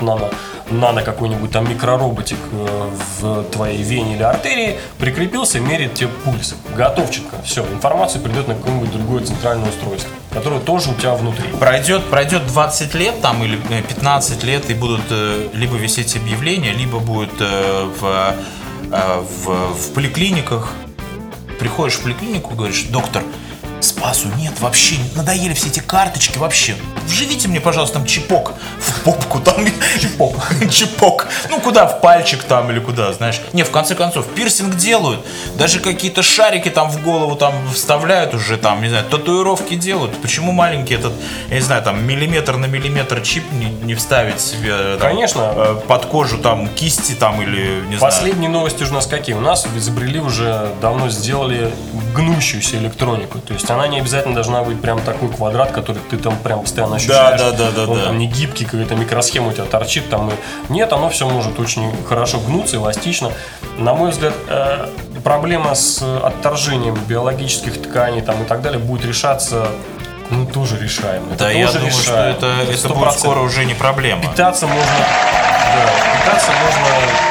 нано, 0.00 0.30
нано 0.70 1.02
какой-нибудь 1.02 1.50
там 1.50 1.68
микророботик 1.68 2.38
э, 2.52 2.90
в 3.20 3.44
твоей 3.50 3.82
вене 3.82 4.14
или 4.14 4.22
артерии, 4.22 4.78
прикрепился, 4.98 5.60
мерит 5.60 5.94
тебе 5.94 6.08
пульс. 6.24 6.54
Готовченко. 6.74 7.36
Все, 7.44 7.64
информация 7.66 8.22
придет 8.22 8.48
на 8.48 8.54
какое-нибудь 8.54 8.92
другое 8.92 9.24
центральное 9.24 9.68
устройство, 9.68 10.10
которое 10.32 10.60
тоже 10.60 10.90
у 10.90 10.94
тебя 10.94 11.14
внутри. 11.14 11.48
Пройдет, 11.58 12.04
пройдет 12.06 12.46
20 12.46 12.94
лет 12.94 13.20
там 13.20 13.42
или 13.44 13.56
15 13.56 14.42
э, 14.42 14.46
лет 14.46 14.70
и 14.70 14.74
будут 14.74 15.02
э, 15.10 15.48
либо 15.52 15.76
висеть 15.76 16.16
объявления, 16.16 16.72
либо 16.72 16.98
будет 16.98 17.30
в, 17.40 18.34
в, 18.90 19.74
в 19.74 19.92
поликлиниках 19.94 20.72
приходишь 21.60 21.98
в 21.98 22.02
поликлинику, 22.02 22.54
говоришь, 22.54 22.84
доктор, 22.84 23.22
Спасу 23.80 24.28
нет, 24.36 24.58
вообще 24.60 24.96
надоели 25.14 25.54
все 25.54 25.68
эти 25.68 25.80
карточки, 25.80 26.38
вообще. 26.38 26.76
Вживите 27.06 27.48
мне, 27.48 27.60
пожалуйста, 27.60 27.98
там 27.98 28.06
чипок 28.06 28.54
в 28.78 29.04
попку, 29.04 29.40
там 29.40 29.64
чипок, 30.00 30.34
чипок. 30.70 31.28
Ну, 31.48 31.60
куда, 31.60 31.86
в 31.86 32.00
пальчик 32.00 32.42
там 32.42 32.70
или 32.70 32.78
куда, 32.78 33.12
знаешь. 33.12 33.40
Не, 33.52 33.62
в 33.62 33.70
конце 33.70 33.94
концов, 33.94 34.26
пирсинг 34.26 34.76
делают, 34.76 35.24
даже 35.56 35.80
какие-то 35.80 36.22
шарики 36.22 36.68
там 36.68 36.90
в 36.90 37.02
голову 37.02 37.36
там 37.36 37.54
вставляют 37.72 38.34
уже, 38.34 38.56
там, 38.56 38.82
не 38.82 38.88
знаю, 38.88 39.04
татуировки 39.04 39.74
делают. 39.74 40.20
Почему 40.20 40.52
маленький 40.52 40.94
этот, 40.94 41.12
я 41.48 41.56
не 41.56 41.62
знаю, 41.62 41.82
там, 41.82 42.04
миллиметр 42.04 42.56
на 42.56 42.66
миллиметр 42.66 43.20
чип 43.22 43.44
не, 43.52 43.70
не 43.86 43.94
вставить 43.94 44.40
себе 44.40 44.96
там, 44.98 45.10
Конечно. 45.10 45.52
Э, 45.56 45.80
под 45.86 46.06
кожу 46.06 46.38
там 46.38 46.68
кисти 46.68 47.12
там 47.12 47.40
или, 47.42 47.80
не 47.88 47.96
знаю. 47.96 48.00
Последние 48.00 48.50
новости 48.50 48.84
у 48.84 48.92
нас 48.92 49.06
какие? 49.06 49.34
У 49.34 49.40
нас 49.40 49.66
изобрели 49.74 50.20
уже, 50.20 50.70
давно 50.80 51.08
сделали 51.08 51.70
гнущуюся 52.14 52.76
электронику, 52.76 53.38
то 53.38 53.54
есть 53.54 53.69
есть 53.70 53.80
она 53.80 53.88
не 53.88 54.00
обязательно 54.00 54.34
должна 54.34 54.62
быть 54.62 54.80
прям 54.80 55.00
такой 55.00 55.28
квадрат, 55.28 55.72
который 55.72 56.02
ты 56.10 56.16
там 56.16 56.36
прям 56.36 56.60
постоянно 56.60 56.96
ощущаешь. 56.96 57.40
Да, 57.40 57.52
да, 57.52 57.70
да, 57.70 57.86
да. 57.86 57.90
Он 57.90 57.98
да. 57.98 58.04
там 58.06 58.18
не 58.18 58.26
гибкий, 58.26 58.64
какая-то 58.64 58.94
микросхема 58.94 59.48
у 59.48 59.52
тебя 59.52 59.64
торчит 59.64 60.08
там. 60.08 60.30
И... 60.30 60.32
Нет, 60.68 60.92
оно 60.92 61.08
все 61.08 61.28
может 61.28 61.58
очень 61.58 61.92
хорошо 62.06 62.38
гнуться, 62.40 62.76
эластично. 62.76 63.32
На 63.78 63.94
мой 63.94 64.10
взгляд, 64.10 64.34
э, 64.48 64.88
проблема 65.22 65.74
с 65.74 66.02
отторжением 66.02 66.98
биологических 67.06 67.82
тканей 67.82 68.22
там 68.22 68.42
и 68.42 68.46
так 68.46 68.62
далее 68.62 68.78
будет 68.78 69.04
решаться 69.04 69.68
ну, 70.30 70.46
тоже 70.46 70.78
решаем. 70.78 71.24
Это 71.30 71.44
да, 71.44 71.50
я 71.50 71.66
думаю, 71.66 71.86
решаем. 71.88 72.36
что 72.36 72.46
это, 72.46 72.72
это 72.72 72.88
будет 72.94 73.12
скоро 73.12 73.40
уже 73.40 73.64
не 73.64 73.74
проблема. 73.74 74.22
Питаться 74.22 74.66
можно, 74.66 74.98
да, 74.98 76.24
питаться 76.24 76.52
можно 76.52 77.29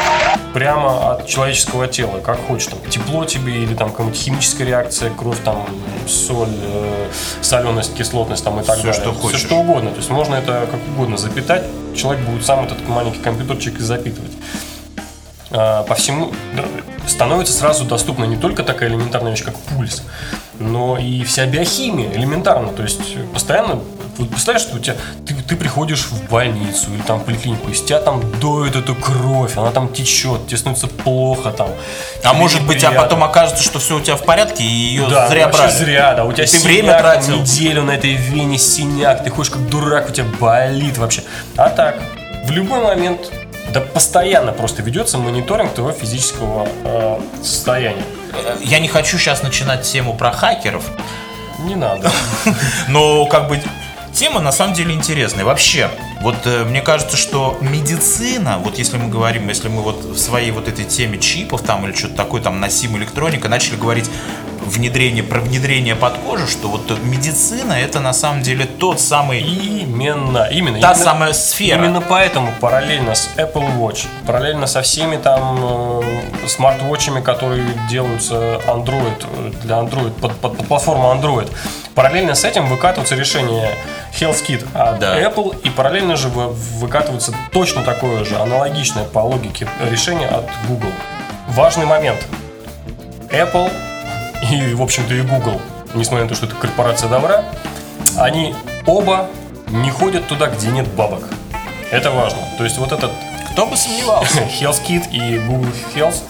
прямо 0.53 1.11
от 1.11 1.27
человеческого 1.27 1.87
тела, 1.87 2.19
как 2.19 2.39
хочешь, 2.47 2.67
там, 2.67 2.79
тепло 2.89 3.25
тебе 3.25 3.63
или 3.63 3.73
там 3.75 3.91
какая-нибудь 3.91 4.19
химическая 4.19 4.67
реакция, 4.67 5.11
кровь, 5.11 5.39
там, 5.43 5.65
соль, 6.07 6.47
э, 6.49 7.09
соленость, 7.41 7.95
кислотность 7.95 8.43
там 8.43 8.59
и 8.59 8.63
так 8.63 8.77
Все, 8.77 8.87
далее. 8.87 9.01
Что 9.01 9.13
хочешь. 9.13 9.39
Все 9.39 9.47
что 9.47 9.57
угодно. 9.57 9.91
То 9.91 9.97
есть 9.97 10.09
можно 10.09 10.35
это 10.35 10.67
как 10.69 10.79
угодно 10.93 11.17
запитать, 11.17 11.63
человек 11.95 12.23
будет 12.25 12.45
сам 12.45 12.65
этот 12.65 12.87
маленький 12.87 13.19
компьютерчик 13.19 13.79
запитывать. 13.79 14.31
А, 15.51 15.83
по 15.83 15.95
всему 15.95 16.31
становится 17.07 17.53
сразу 17.53 17.85
доступна 17.85 18.25
не 18.25 18.37
только 18.37 18.63
такая 18.63 18.89
элементарная 18.89 19.31
вещь, 19.31 19.43
как 19.43 19.55
пульс, 19.55 20.03
но 20.59 20.97
и 20.97 21.23
вся 21.23 21.45
биохимия 21.45 22.11
элементарно. 22.13 22.71
То 22.71 22.83
есть 22.83 23.15
постоянно 23.33 23.79
вот 24.19 24.29
представляешь, 24.29 24.67
что 24.67 24.75
у 24.75 24.79
тебя 24.79 24.95
ты, 25.25 25.33
ты 25.33 25.55
приходишь 25.55 26.05
в 26.05 26.29
больницу 26.29 26.93
или 26.93 27.01
там 27.01 27.19
в 27.19 27.25
поликлинику, 27.25 27.69
из 27.71 27.81
тебя 27.81 27.99
там 27.99 28.21
доет 28.39 28.75
эту 28.75 28.93
кровь, 28.93 29.57
она 29.57 29.71
там 29.71 29.91
течет, 29.93 30.45
тебе 30.47 30.57
становится 30.57 30.87
плохо 30.87 31.51
там. 31.51 31.69
А 32.23 32.33
может 32.33 32.65
быть, 32.65 32.83
а 32.83 32.91
потом 32.91 33.23
окажется, 33.23 33.63
что 33.63 33.79
все 33.79 33.97
у 33.97 34.01
тебя 34.01 34.17
в 34.17 34.23
порядке, 34.23 34.63
и 34.63 34.67
ее 34.67 35.07
да, 35.07 35.29
зря 35.29 35.47
брали. 35.47 35.71
зря, 35.71 36.13
да. 36.13 36.25
У 36.25 36.33
тебя 36.33 36.45
ты 36.45 36.51
синяк, 36.51 36.63
время 36.65 36.99
тратил. 36.99 37.39
неделю 37.39 37.83
на 37.83 37.91
этой 37.91 38.13
вене 38.13 38.57
синяк, 38.57 39.23
ты 39.23 39.29
ходишь 39.29 39.51
как 39.51 39.67
дурак, 39.69 40.09
у 40.09 40.11
тебя 40.11 40.27
болит 40.39 40.97
вообще. 40.97 41.23
А 41.55 41.69
так, 41.69 41.97
в 42.45 42.51
любой 42.51 42.81
момент 42.81 43.31
да 43.73 43.81
постоянно 43.81 44.51
просто 44.51 44.81
ведется 44.81 45.17
мониторинг 45.17 45.73
твоего 45.73 45.93
физического 45.93 46.67
э, 46.83 47.19
состояния. 47.43 48.03
Я 48.61 48.79
не 48.79 48.87
хочу 48.87 49.17
сейчас 49.17 49.43
начинать 49.43 49.83
тему 49.83 50.15
про 50.15 50.31
хакеров. 50.31 50.85
Не 51.59 51.75
надо. 51.75 52.11
Но 52.87 53.25
как 53.25 53.47
бы 53.47 53.61
Тема 54.19 54.41
на 54.41 54.51
самом 54.51 54.73
деле 54.73 54.93
интересная. 54.93 55.45
Вообще, 55.45 55.89
вот 56.19 56.35
э, 56.43 56.65
мне 56.65 56.81
кажется, 56.81 57.15
что 57.15 57.57
медицина, 57.61 58.57
вот 58.57 58.77
если 58.77 58.97
мы 58.97 59.07
говорим, 59.07 59.47
если 59.47 59.69
мы 59.69 59.81
вот 59.81 60.03
в 60.03 60.17
своей 60.17 60.51
вот 60.51 60.67
этой 60.67 60.83
теме 60.83 61.19
чипов 61.19 61.61
там 61.61 61.85
или 61.85 61.95
что-то 61.95 62.15
такое, 62.15 62.41
там 62.41 62.59
носим 62.59 62.97
электроника, 62.97 63.47
начали 63.47 63.77
говорить 63.77 64.11
внедрение, 64.69 65.23
про 65.23 65.39
внедрение 65.41 65.95
под 65.95 66.17
кожу, 66.19 66.47
что 66.47 66.67
вот 66.67 66.89
медицина 67.01 67.73
это 67.73 67.99
на 67.99 68.13
самом 68.13 68.41
деле 68.41 68.65
тот 68.65 68.99
самый... 68.99 69.41
Именно, 69.41 70.47
именно. 70.51 70.79
Та 70.79 70.91
именно, 70.91 70.95
самая 70.95 71.33
сфера. 71.33 71.79
Именно 71.79 72.01
поэтому 72.01 72.53
параллельно 72.59 73.15
с 73.15 73.29
Apple 73.35 73.77
Watch, 73.77 74.07
параллельно 74.25 74.67
со 74.67 74.81
всеми 74.81 75.17
там 75.17 76.01
э, 76.01 76.47
смарт-вотчами, 76.47 77.21
которые 77.21 77.65
делаются 77.89 78.61
Android, 78.67 79.59
для 79.63 79.77
Android, 79.77 80.11
под, 80.11 80.35
под, 80.37 80.57
под 80.57 80.67
платформу 80.67 81.11
Android, 81.13 81.49
параллельно 81.95 82.35
с 82.35 82.43
этим 82.43 82.67
выкатываются 82.67 83.15
решения 83.15 83.71
HealthKit 84.13 84.65
от 84.73 84.99
да. 84.99 85.21
Apple, 85.21 85.59
и 85.63 85.69
параллельно 85.69 86.15
же 86.15 86.29
выкатывается 86.29 87.33
точно 87.51 87.83
такое 87.83 88.23
же, 88.23 88.37
аналогичное 88.37 89.03
по 89.03 89.19
логике 89.19 89.67
решение 89.89 90.27
от 90.27 90.45
Google. 90.67 90.91
Важный 91.49 91.85
момент. 91.85 92.19
Apple 93.31 93.71
и, 94.41 94.73
в 94.73 94.81
общем-то, 94.81 95.13
и 95.13 95.21
Google, 95.21 95.61
несмотря 95.93 96.23
на 96.23 96.29
то, 96.29 96.35
что 96.35 96.45
это 96.45 96.55
корпорация 96.55 97.09
добра, 97.09 97.43
они 98.17 98.55
оба 98.85 99.27
не 99.67 99.89
ходят 99.89 100.27
туда, 100.27 100.47
где 100.47 100.67
нет 100.69 100.87
бабок. 100.87 101.23
Это 101.91 102.11
важно. 102.11 102.39
То 102.57 102.63
есть 102.63 102.77
вот 102.77 102.91
этот... 102.91 103.11
Кто 103.51 103.65
бы 103.65 103.75
сомневался. 103.75 104.41
HealthKit 104.59 105.11
и 105.11 105.39
Google 105.39 105.71
Health 105.95 106.21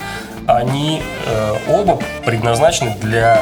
они 0.48 1.04
э, 1.28 1.56
оба 1.68 2.00
предназначены 2.26 2.96
для 3.02 3.42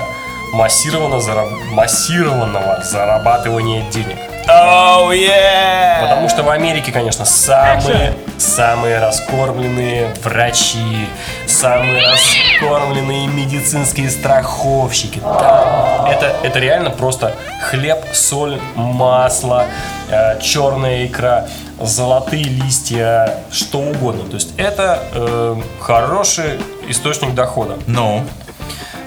массированного, 0.54 1.22
зараб... 1.22 1.50
массированного 1.72 2.84
зарабатывания 2.84 3.90
денег. 3.92 4.18
Oh, 4.60 5.12
yeah! 5.12 6.02
Потому 6.02 6.30
что 6.30 6.44
в 6.44 6.50
Америке, 6.50 6.92
конечно, 6.92 7.26
самые, 7.26 8.14
самые 8.38 9.00
раскормленные 9.00 10.14
врачи, 10.24 11.08
самые 11.46 12.02
раскормленные 12.08 13.28
медицинские 13.28 14.10
страховщики. 14.10 15.20
Да, 15.20 16.08
это, 16.10 16.36
это 16.44 16.60
реально 16.60 16.90
просто 16.90 17.36
хлеб, 17.70 18.00
соль, 18.14 18.60
масло, 18.76 19.66
э, 20.10 20.40
черная 20.42 21.06
икра, 21.06 21.48
золотые 21.80 22.46
листья, 22.46 23.40
что 23.52 23.80
угодно. 23.80 24.28
То 24.30 24.36
есть 24.36 24.54
это 24.58 25.04
э, 25.14 25.56
хороший 25.80 26.60
источник 26.88 27.34
дохода. 27.36 27.78
Ну, 27.86 28.24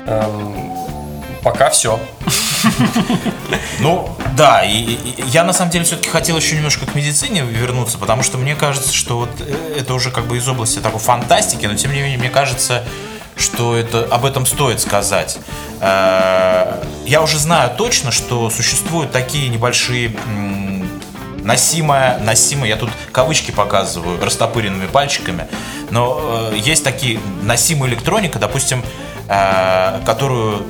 Эм, 0.06 1.22
пока 1.42 1.70
все. 1.70 2.00
Ну, 3.80 4.16
да, 4.36 4.64
и, 4.64 4.76
и 4.76 5.24
я 5.28 5.44
на 5.44 5.52
самом 5.52 5.70
деле 5.70 5.84
все-таки 5.84 6.08
хотел 6.08 6.36
еще 6.36 6.56
немножко 6.56 6.86
к 6.86 6.94
медицине 6.94 7.42
вернуться, 7.42 7.98
потому 7.98 8.22
что 8.22 8.38
мне 8.38 8.54
кажется, 8.54 8.92
что 8.92 9.18
вот 9.18 9.30
э, 9.40 9.76
это 9.80 9.94
уже 9.94 10.10
как 10.10 10.26
бы 10.26 10.36
из 10.36 10.46
области 10.48 10.78
такой 10.80 11.00
фантастики, 11.00 11.66
но 11.66 11.74
тем 11.74 11.92
не 11.92 12.00
менее, 12.00 12.18
мне 12.18 12.30
кажется, 12.30 12.84
что 13.36 13.74
это, 13.76 14.04
об 14.10 14.24
этом 14.24 14.46
стоит 14.46 14.80
сказать. 14.80 15.38
Э, 15.80 16.82
Я 17.06 17.22
уже 17.22 17.38
знаю 17.38 17.70
точно, 17.76 18.10
что 18.12 18.50
существуют 18.50 19.12
такие 19.12 19.48
небольшие 19.48 20.14
носимая, 21.42 22.18
носимая, 22.18 22.68
я 22.68 22.76
тут 22.76 22.90
кавычки 23.12 23.50
показываю 23.50 24.22
растопыренными 24.22 24.86
пальчиками, 24.86 25.48
но 25.90 26.50
э, 26.52 26.58
есть 26.58 26.84
такие 26.84 27.18
носимая 27.42 27.90
электроника, 27.90 28.38
допустим, 28.38 28.82
э, 29.28 30.00
которую 30.04 30.62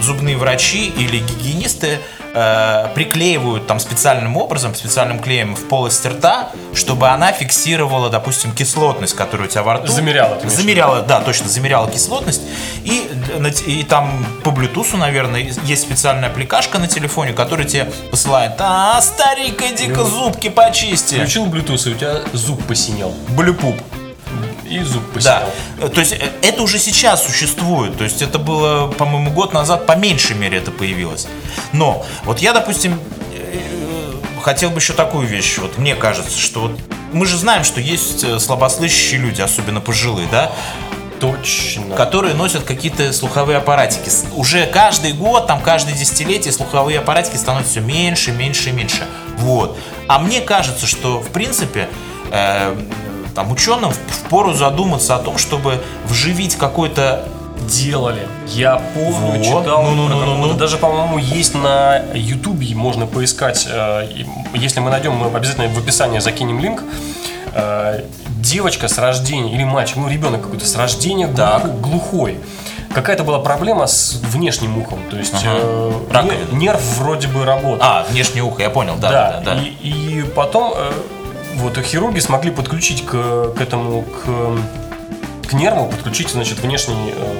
зубные 0.00 0.36
врачи 0.36 0.88
или 0.88 1.18
гигиенисты 1.18 2.00
э, 2.34 2.88
приклеивают 2.94 3.66
там 3.66 3.80
специальным 3.80 4.36
образом, 4.36 4.74
специальным 4.74 5.18
клеем 5.18 5.54
в 5.54 5.68
полость 5.68 6.04
рта, 6.06 6.50
чтобы 6.74 7.08
она 7.08 7.32
фиксировала, 7.32 8.10
допустим, 8.10 8.52
кислотность, 8.52 9.14
которая 9.14 9.48
у 9.48 9.50
тебя 9.50 9.62
во 9.62 9.74
рту. 9.74 9.88
Замеряла, 9.88 10.36
ты? 10.36 10.48
Замеряла, 10.48 11.02
да, 11.02 11.20
точно, 11.20 11.48
замеряла 11.48 11.90
кислотность. 11.90 12.42
И, 12.84 13.08
и 13.66 13.82
там 13.84 14.24
по 14.44 14.50
Bluetooth, 14.50 14.96
наверное, 14.96 15.52
есть 15.64 15.82
специальная 15.82 16.28
аппликашка 16.28 16.78
на 16.78 16.88
телефоне, 16.88 17.32
которая 17.32 17.66
тебе 17.66 17.90
посылает, 18.10 18.52
а, 18.58 19.00
старик, 19.00 19.62
иди-ка 19.62 20.04
зубки 20.04 20.48
почисти. 20.48 21.14
Включил 21.16 21.46
Bluetooth, 21.46 21.88
и 21.88 21.94
у 21.94 21.96
тебя 21.96 22.22
зуб 22.32 22.62
посинел. 22.64 23.14
Блюпуп. 23.30 23.76
И 24.68 24.80
зуб 24.82 25.04
посинел. 25.12 25.40
Да, 25.80 25.88
то 25.88 26.00
есть 26.00 26.12
э, 26.12 26.30
это 26.42 26.62
уже 26.62 26.78
сейчас 26.78 27.24
существует, 27.24 27.96
то 27.96 28.04
есть 28.04 28.22
это 28.22 28.38
было, 28.38 28.88
по-моему, 28.88 29.30
год 29.30 29.52
назад 29.52 29.86
по 29.86 29.96
меньшей 29.96 30.36
мере 30.36 30.58
это 30.58 30.70
появилось. 30.70 31.28
Но 31.72 32.04
вот 32.24 32.40
я, 32.40 32.52
допустим, 32.52 33.00
э, 33.32 33.60
хотел 34.40 34.70
бы 34.70 34.78
еще 34.78 34.92
такую 34.92 35.26
вещь, 35.26 35.58
вот 35.58 35.78
мне 35.78 35.94
кажется, 35.94 36.38
что 36.38 36.60
вот 36.60 36.72
мы 37.12 37.26
же 37.26 37.36
знаем, 37.36 37.64
что 37.64 37.80
есть 37.80 38.24
э, 38.24 38.38
слабослышащие 38.38 39.20
люди, 39.20 39.40
особенно 39.40 39.80
пожилые, 39.80 40.28
да, 40.30 40.52
Точно. 41.20 41.96
которые 41.96 42.34
носят 42.34 42.64
какие-то 42.64 43.12
слуховые 43.12 43.58
аппаратики. 43.58 44.10
Уже 44.34 44.66
каждый 44.66 45.12
год, 45.12 45.46
там 45.46 45.60
каждое 45.60 45.94
десятилетие 45.94 46.52
слуховые 46.52 46.98
аппаратики 46.98 47.36
становятся 47.36 47.72
все 47.72 47.80
меньше, 47.80 48.32
меньше 48.32 48.70
и 48.70 48.72
меньше. 48.72 49.06
Вот. 49.38 49.78
А 50.08 50.18
мне 50.18 50.40
кажется, 50.40 50.86
что 50.86 51.20
в 51.20 51.28
принципе 51.28 51.88
э, 52.30 52.76
там 53.36 53.52
ученым 53.52 53.92
впору 53.92 54.52
задуматься 54.54 55.14
о 55.14 55.18
том, 55.18 55.38
чтобы 55.38 55.80
вживить 56.06 56.56
какой-то 56.56 57.22
делали. 57.68 58.26
Я 58.48 58.76
помню, 58.94 59.14
Вот. 59.38 59.42
читал. 59.42 59.62
Про 59.84 60.18
какого-то. 60.18 60.54
Даже, 60.54 60.76
по-моему, 60.78 61.18
есть 61.18 61.54
на 61.54 62.02
Ютубе, 62.14 62.74
можно 62.74 63.06
поискать. 63.06 63.66
э, 63.70 64.08
Если 64.54 64.80
мы 64.80 64.90
найдем, 64.90 65.12
мы 65.14 65.26
обязательно 65.36 65.68
в 65.68 65.78
описании 65.78 66.18
закинем 66.18 66.58
линк. 66.60 66.82
Э, 67.54 68.02
Девочка 68.38 68.86
с 68.88 68.98
рождения, 68.98 69.52
или 69.52 69.64
мальчик, 69.64 69.96
ну 69.96 70.08
ребенок 70.08 70.42
какой-то 70.42 70.64
с 70.66 70.76
рождения 70.76 71.26
Так. 71.26 71.80
глухой-. 71.80 72.38
Какая-то 72.94 73.24
была 73.24 73.40
проблема 73.40 73.86
с 73.88 74.12
внешним 74.32 74.78
ухом. 74.78 75.00
То 75.10 75.16
есть 75.16 75.34
Ага. 75.34 76.22
э, 76.22 76.52
нерв 76.52 76.80
вроде 76.98 77.26
бы 77.28 77.44
работал. 77.44 77.80
А, 77.86 78.06
внешнее 78.08 78.44
ухо, 78.44 78.62
я 78.62 78.70
понял, 78.70 78.94
да, 78.98 79.10
да, 79.10 79.40
да. 79.44 79.54
да. 79.56 79.60
И, 79.60 80.20
и 80.20 80.22
потом 80.22 80.72
э, 80.76 80.92
вот 81.56 81.78
хирурги 81.78 82.20
смогли 82.20 82.50
подключить 82.50 83.04
к, 83.04 83.10
к 83.56 83.60
этому 83.60 84.02
к, 84.02 85.48
к 85.48 85.52
нерву, 85.52 85.86
подключить, 85.88 86.30
значит, 86.30 86.58
внешний 86.60 87.12
э, 87.14 87.34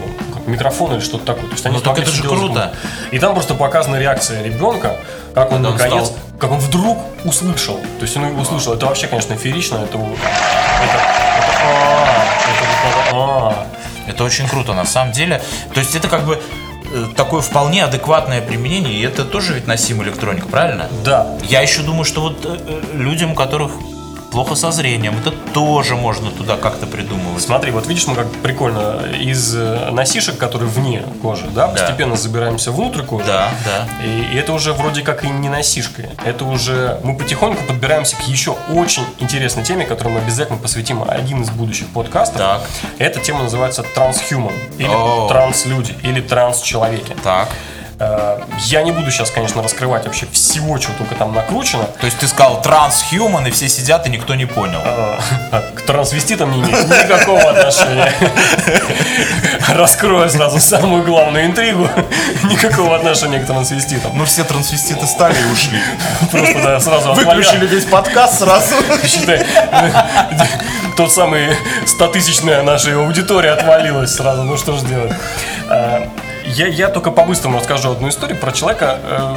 микрофон 0.47 0.93
или 0.95 1.01
что-то 1.01 1.25
такое. 1.27 1.47
То 1.47 1.53
есть 1.53 1.67
они 1.67 1.77
Ну, 1.77 1.81
так 1.83 1.99
это 1.99 2.11
же 2.11 2.23
круто. 2.23 2.47
звук. 2.47 3.13
И 3.13 3.19
там 3.19 3.35
просто 3.35 3.55
показана 3.55 3.97
реакция 3.97 4.43
ребенка, 4.43 4.97
как 5.35 5.53
он 5.53 5.65
он 5.67 5.73
наконец, 5.73 6.07
стал- 6.07 6.19
как 6.39 6.53
он 6.53 6.59
вдруг 6.59 6.99
услышал. 7.25 7.77
То 7.99 8.03
есть 8.03 8.17
он 8.17 8.25
услышал. 8.39 8.75
Это 8.75 8.87
вообще, 8.87 9.07
конечно, 9.07 9.37
феерично. 9.37 9.77
Это, 9.79 9.99
у- 9.99 10.13
это, 10.13 10.99
это, 11.39 11.53
а, 11.65 12.25
это 12.51 13.17
а. 13.17 13.67
Это 14.07 14.25
очень 14.25 14.49
круто 14.49 14.73
на 14.73 14.85
самом 14.85 15.13
деле. 15.13 15.43
То 15.75 15.81
есть 15.81 15.95
это 15.97 16.07
как 16.09 16.25
бы 16.25 16.41
э, 16.93 17.07
такое 17.17 17.41
вполне 17.43 17.83
адекватное 17.85 18.41
применение, 18.41 18.95
и 18.95 19.03
это 19.03 19.25
тоже 19.25 19.53
ведь 19.55 19.67
носимая 19.67 20.07
электроника, 20.09 20.47
правильно? 20.47 20.89
Да, 21.05 21.27
Я 21.43 21.61
еще 21.61 21.83
думаю, 21.83 22.05
что 22.05 22.21
вот 22.21 22.45
э, 22.47 22.57
э, 22.69 22.83
людям, 22.97 23.33
у 23.33 23.35
которых 23.35 23.73
плохо 24.37 24.55
со 24.55 24.71
зрением, 24.71 25.17
это 25.19 25.31
тоже 25.31 25.97
можно 25.97 26.31
туда 26.31 26.59
как-то 26.59 26.87
придумывать. 26.87 27.43
Смотри, 27.43 27.71
вот 27.71 27.87
видишь, 27.87 28.07
мы 28.07 28.15
как 28.15 28.31
прикольно 28.43 29.07
из 29.19 29.57
э, 29.57 29.89
носишек, 29.93 30.37
которые 30.37 30.69
вне 30.69 31.03
кожи, 31.23 31.47
да, 31.55 31.69
постепенно 31.69 32.17
забираемся 32.17 32.71
внутрь 32.71 33.01
кожи. 33.01 33.25
Да, 33.25 33.49
да. 33.65 33.89
И, 34.05 34.35
и 34.35 34.37
это 34.37 34.53
уже 34.53 34.75
вроде 34.75 35.01
как 35.01 35.25
и 35.25 35.31
не 35.31 35.49
носишка. 35.49 36.11
Это 36.23 36.45
уже 36.45 37.01
мы 37.03 37.17
потихоньку 37.17 37.65
подбираемся 37.65 38.15
к 38.15 38.29
еще 38.29 38.57
очень 38.75 39.07
интересной 39.21 39.65
теме, 39.65 39.87
которой 39.87 40.11
мы 40.11 40.21
обязательно 40.21 40.59
посвятим 40.59 41.03
один 41.09 41.41
из 41.41 41.49
будущих 41.49 41.87
подкастов. 41.89 42.37
Так. 42.37 42.61
Эта 42.99 43.21
тема 43.21 43.45
называется 43.45 43.85
трансхуман 43.95 44.53
или 44.77 45.29
транслюди 45.29 45.95
или 46.03 46.21
трансчеловеки. 46.21 47.17
Так. 47.25 47.49
Э, 47.99 48.41
Я 48.67 48.83
не 48.83 48.93
буду 48.93 49.11
сейчас, 49.11 49.31
конечно, 49.31 49.63
раскрывать 49.63 50.05
вообще 50.05 50.27
всего, 50.33 50.77
чего 50.79 50.93
только 50.99 51.15
там 51.15 51.33
накручено. 51.35 51.85
То 51.85 52.07
есть 52.07 52.19
ты 52.19 52.29
сказал 52.29 52.61
трансхуман, 52.61 53.47
и 53.47 53.51
все 53.51 53.69
сидят, 53.69 54.07
и 54.07 54.11
никто 54.11 54.35
не 54.35 54.47
понял. 54.47 54.81
Э, 54.85 55.19
К 55.75 55.83
трансвеститам 55.83 56.51
не 56.53 56.61
имеет 56.61 56.87
никакого 56.89 57.41
отношения. 57.41 58.13
Раскрою 59.69 60.29
сразу 60.29 60.61
самую 60.61 61.05
главную 61.05 61.47
интригу. 61.47 61.89
Никакого 62.45 62.97
отношения 62.97 63.41
к 63.41 63.47
трансвеститам. 63.47 64.13
Ну 64.15 64.25
все 64.25 64.45
трансвеститы 64.45 65.07
стали 65.07 65.37
и 65.41 65.53
ушли. 65.53 65.81
Просто 66.31 66.63
да, 66.63 66.81
сразу 66.81 67.13
Выключили 67.15 67.67
весь 67.67 67.85
подкаст 67.85 68.41
сразу. 68.41 68.75
Считай, 69.05 69.45
тот 70.97 71.13
самый 71.13 71.49
100-тысячная 71.87 72.63
наша 72.63 72.95
аудитория 72.95 73.53
отвалилась 73.53 74.15
сразу. 74.15 74.43
Ну 74.43 74.57
что 74.57 74.77
ж 74.77 74.83
делать. 74.83 75.13
Я, 76.47 76.67
я 76.69 76.89
только 76.89 77.11
по-быстрому 77.11 77.59
расскажу 77.59 77.91
одну 77.93 78.09
историю 78.09 78.39
про 78.39 78.53
человека. 78.53 78.99
э, 79.03 79.37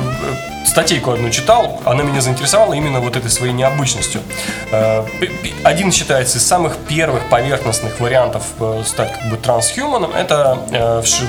э, 0.62 0.66
Статейку 0.66 1.12
одну 1.12 1.30
читал, 1.32 1.82
она 1.86 2.04
меня 2.04 2.22
заинтересовала 2.22 2.74
именно 2.74 3.00
вот 3.00 3.16
этой 3.16 3.32
своей 3.32 3.54
необычностью. 3.54 4.22
Э, 4.72 5.04
Один 5.64 5.92
считается 5.92 6.38
из 6.38 6.46
самых 6.46 6.78
первых 6.78 7.28
поверхностных 7.30 8.00
вариантов 8.00 8.44
э, 8.60 8.84
стать 8.86 9.14
как 9.20 9.30
бы 9.32 9.38
трансхуманом. 9.38 10.12
Это 10.14 10.60
э, 10.72 11.02
вши- 11.04 11.28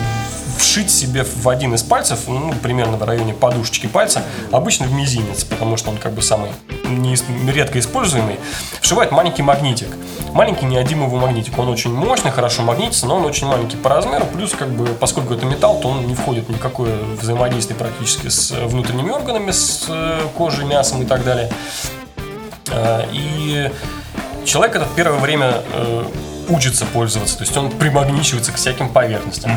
вшить 0.61 0.90
себе 0.90 1.25
в 1.25 1.49
один 1.49 1.75
из 1.75 1.83
пальцев, 1.83 2.20
ну, 2.29 2.53
примерно 2.62 2.96
в 2.96 3.03
районе 3.03 3.33
подушечки 3.33 3.87
пальца, 3.87 4.23
обычно 4.53 4.87
в 4.87 4.92
мизинец, 4.92 5.44
потому 5.44 5.77
что 5.77 5.90
он 5.90 5.96
как 5.96 6.12
бы 6.12 6.23
самый 6.23 6.51
не, 6.85 7.16
редко 7.51 7.79
используемый, 7.79 8.38
вшивает 8.81 9.11
маленький 9.11 9.42
магнитик. 9.42 9.88
Маленький 10.33 10.66
неодимовый 10.66 11.20
магнитик. 11.20 11.59
Он 11.59 11.68
очень 11.68 11.92
мощный, 11.92 12.31
хорошо 12.31 12.62
магнитится, 12.62 13.07
но 13.07 13.16
он 13.16 13.25
очень 13.25 13.46
маленький 13.46 13.77
по 13.77 13.88
размеру. 13.88 14.27
Плюс, 14.27 14.53
как 14.53 14.68
бы, 14.70 14.87
поскольку 14.87 15.35
это 15.35 15.46
металл, 15.46 15.81
то 15.81 15.88
он 15.88 16.07
не 16.07 16.14
входит 16.14 16.46
в 16.46 16.51
никакое 16.51 16.96
взаимодействие 17.20 17.77
практически 17.77 18.29
с 18.29 18.51
внутренними 18.51 19.11
органами, 19.11 19.51
с 19.51 19.87
э, 19.88 20.20
кожей, 20.37 20.66
мясом 20.66 21.03
и 21.03 21.07
так 21.07 21.25
далее. 21.25 21.51
Э, 22.70 23.05
И 23.12 23.70
человек 24.44 24.76
это 24.76 24.87
первое 24.96 25.18
время 25.18 25.62
э, 25.72 26.05
учится 26.48 26.85
пользоваться, 26.87 27.37
то 27.38 27.44
есть 27.44 27.57
он 27.57 27.70
примагничивается 27.70 28.53
к 28.53 28.57
всяким 28.57 28.88
поверхностям. 28.88 29.53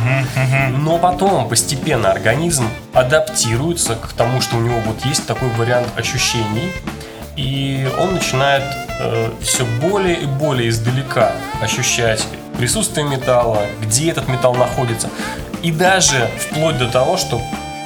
Но 0.84 0.98
потом 0.98 1.50
постепенно 1.50 2.12
организм 2.12 2.68
адаптируется 2.94 3.96
к 3.96 4.14
тому, 4.14 4.42
что 4.42 4.58
у 4.58 4.60
него 4.62 4.80
вот 4.86 5.04
есть 5.06 5.26
такой 5.26 5.50
вариант 5.50 5.88
ощущений, 5.96 6.72
и 7.36 7.90
он 8.00 8.14
начинает 8.14 8.64
все 9.42 9.66
более 9.82 10.16
и 10.20 10.26
более 10.26 10.70
издалека 10.70 11.32
ощущать 11.62 12.24
присутствие 12.58 13.08
металла, 13.08 13.62
где 13.82 14.12
этот 14.12 14.28
металл 14.28 14.54
находится, 14.54 15.10
и 15.64 15.72
даже 15.72 16.30
вплоть 16.38 16.78
до 16.78 16.88
того, 16.88 17.18
что 17.18 17.42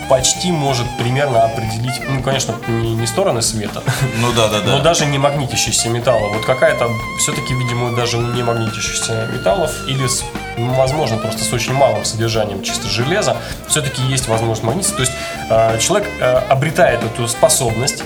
почти 0.10 0.52
может 0.52 0.86
примерно 0.98 1.44
определить, 1.44 2.02
ну, 2.08 2.22
конечно, 2.22 2.56
не, 2.68 2.96
не 2.96 3.08
стороны 3.08 3.42
света, 3.42 3.84
Ну 4.18 4.32
да, 4.34 4.48
да, 4.48 4.62
да. 4.62 4.72
но 4.72 4.80
даже 4.82 5.06
не 5.06 5.18
магнитящиеся 5.18 5.90
металлы. 5.90 6.30
Вот 6.30 6.46
какая-то, 6.46 6.90
все-таки, 7.20 7.54
видимо, 7.54 7.96
даже 7.96 8.18
не 8.18 8.44
магнитящихся 8.44 9.28
металлов 9.34 9.72
или, 9.88 10.08
с, 10.08 10.24
ну, 10.58 10.74
возможно, 10.74 11.18
просто 11.18 11.44
с 11.44 11.54
очень 11.54 11.74
малым 11.74 12.06
содержанием 12.06 12.64
чисто 12.64 12.88
железа, 12.88 13.38
все-таки 13.68 14.02
есть 14.04 14.28
возможность 14.28 14.64
магнититься. 14.64 14.96
То 14.96 15.02
есть 15.02 15.14
э, 15.50 15.80
человек 15.80 16.10
э, 16.20 16.38
обретает 16.50 17.04
эту 17.04 17.28
способность, 17.28 18.04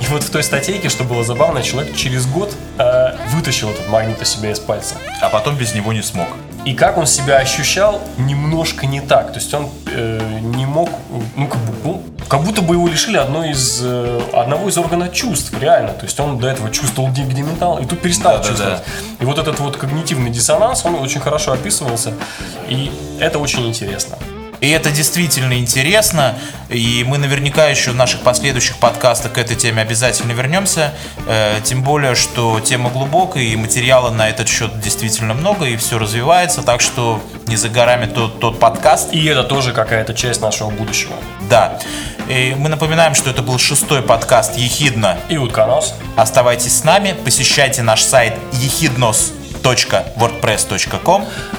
и 0.00 0.06
вот 0.06 0.22
в 0.22 0.30
той 0.30 0.42
статейке, 0.42 0.88
что 0.88 1.04
было 1.04 1.24
забавно, 1.24 1.62
человек 1.62 1.96
через 1.96 2.26
год 2.26 2.54
э, 2.78 3.16
вытащил 3.30 3.70
этот 3.70 3.88
магнит 3.88 4.20
у 4.20 4.24
себя 4.24 4.50
из 4.50 4.60
пальца. 4.60 4.96
А 5.20 5.30
потом 5.30 5.56
без 5.56 5.74
него 5.74 5.92
не 5.92 6.02
смог. 6.02 6.28
И 6.66 6.74
как 6.74 6.98
он 6.98 7.06
себя 7.06 7.36
ощущал, 7.36 8.00
немножко 8.18 8.86
не 8.86 9.00
так. 9.00 9.28
То 9.28 9.38
есть 9.38 9.54
он 9.54 9.70
э, 9.86 10.40
не 10.40 10.66
мог, 10.66 10.90
ну 11.36 11.46
как, 11.46 11.60
бы, 11.60 11.72
ну, 11.84 12.02
как 12.28 12.42
будто 12.42 12.60
бы 12.60 12.74
его 12.74 12.88
лишили 12.88 13.16
одной 13.16 13.50
из, 13.50 13.80
э, 13.84 14.20
одного 14.32 14.68
из 14.68 14.76
органов 14.76 15.12
чувств, 15.12 15.54
реально. 15.60 15.92
То 15.92 16.06
есть 16.06 16.18
он 16.18 16.40
до 16.40 16.48
этого 16.48 16.70
чувствовал 16.70 17.10
где, 17.10 17.22
металл, 17.22 17.78
и 17.78 17.86
тут 17.86 18.02
перестал 18.02 18.38
Да-да-да. 18.38 18.48
чувствовать. 18.48 18.82
И 19.20 19.24
вот 19.24 19.38
этот 19.38 19.60
вот 19.60 19.76
когнитивный 19.76 20.30
диссонанс, 20.30 20.84
он 20.84 20.96
очень 20.96 21.20
хорошо 21.20 21.52
описывался. 21.52 22.14
И 22.68 22.90
это 23.20 23.38
очень 23.38 23.64
интересно. 23.68 24.18
И 24.60 24.70
это 24.70 24.90
действительно 24.90 25.58
интересно, 25.58 26.34
и 26.68 27.04
мы 27.06 27.18
наверняка 27.18 27.66
еще 27.66 27.90
в 27.90 27.96
наших 27.96 28.20
последующих 28.22 28.76
подкастах 28.78 29.32
к 29.32 29.38
этой 29.38 29.56
теме 29.56 29.82
обязательно 29.82 30.32
вернемся, 30.32 30.92
Э, 31.26 31.60
тем 31.62 31.82
более, 31.82 32.14
что 32.14 32.60
тема 32.60 32.90
глубокая, 32.90 33.42
и 33.42 33.56
материала 33.56 34.10
на 34.10 34.28
этот 34.28 34.48
счет 34.48 34.80
действительно 34.80 35.34
много, 35.34 35.66
и 35.66 35.76
все 35.76 35.98
развивается, 35.98 36.62
так 36.62 36.80
что 36.80 37.20
не 37.46 37.56
за 37.56 37.68
горами 37.68 38.06
тот, 38.06 38.38
тот 38.40 38.60
подкаст. 38.60 39.12
И 39.12 39.24
это 39.26 39.42
тоже 39.42 39.72
какая-то 39.72 40.14
часть 40.14 40.40
нашего 40.40 40.70
будущего. 40.70 41.14
Да. 41.48 41.78
И 42.28 42.54
мы 42.56 42.68
напоминаем, 42.68 43.14
что 43.14 43.30
это 43.30 43.42
был 43.42 43.58
шестой 43.58 44.02
подкаст 44.02 44.56
«Ехидна». 44.56 45.18
И 45.28 45.36
утконос. 45.36 45.94
Оставайтесь 46.16 46.78
с 46.78 46.84
нами, 46.84 47.14
посещайте 47.24 47.82
наш 47.82 48.02
сайт 48.02 48.34
ехиднос.wordpress.com 48.52 49.45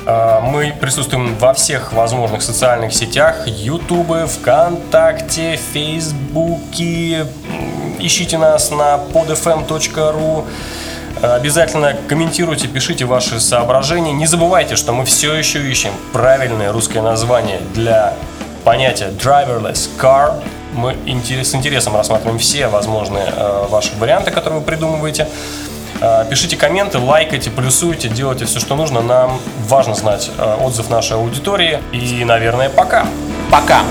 А, 0.06 0.40
Мы 0.40 0.74
присутствуем 0.80 1.36
во 1.36 1.54
всех 1.54 1.92
возможных 1.92 2.42
социальных 2.42 2.94
сетях. 2.94 3.46
Ютубе, 3.46 4.28
ВКонтакте, 4.28 5.60
Фейсбуке. 5.74 7.26
Ищите 8.00 8.38
нас 8.38 8.72
на 8.72 8.98
podfm.ru. 9.14 10.46
А, 11.22 11.36
Обязательно 11.36 11.98
комментируйте, 12.08 12.70
пишите 12.70 13.04
ваши 13.04 13.42
соображения. 13.42 14.14
Не 14.14 14.26
забывайте, 14.26 14.78
что 14.78 14.94
мы 14.94 15.04
все 15.04 15.34
еще 15.34 15.70
ищем 15.70 15.92
правильное 16.14 16.72
русское 16.72 17.02
название 17.02 17.60
для 17.74 18.14
понятия 18.64 19.10
driverless 19.10 19.90
car. 20.00 20.42
Мы 20.74 20.94
с 20.94 21.56
интересом 21.56 21.98
рассматриваем 21.98 22.40
все 22.40 22.68
возможные 22.68 23.26
э, 23.36 23.66
ваши 23.68 23.94
варианты, 23.98 24.32
которые 24.32 24.62
вы 24.62 24.66
придумываете. 24.66 25.28
Э, 26.02 26.26
Пишите 26.30 26.58
комменты, 26.58 27.00
лайкайте, 27.00 27.50
плюсуйте, 27.50 28.10
делайте 28.10 28.46
все, 28.46 28.60
что 28.60 28.76
нужно. 28.76 29.02
Нам 29.02 29.40
важно 29.68 29.96
знать 29.96 30.32
э, 30.38 30.56
отзыв 30.62 30.90
нашей 30.90 31.18
аудитории. 31.18 31.80
И, 31.92 32.24
наверное, 32.26 32.70
пока. 32.70 33.06
Пока! 33.52 33.82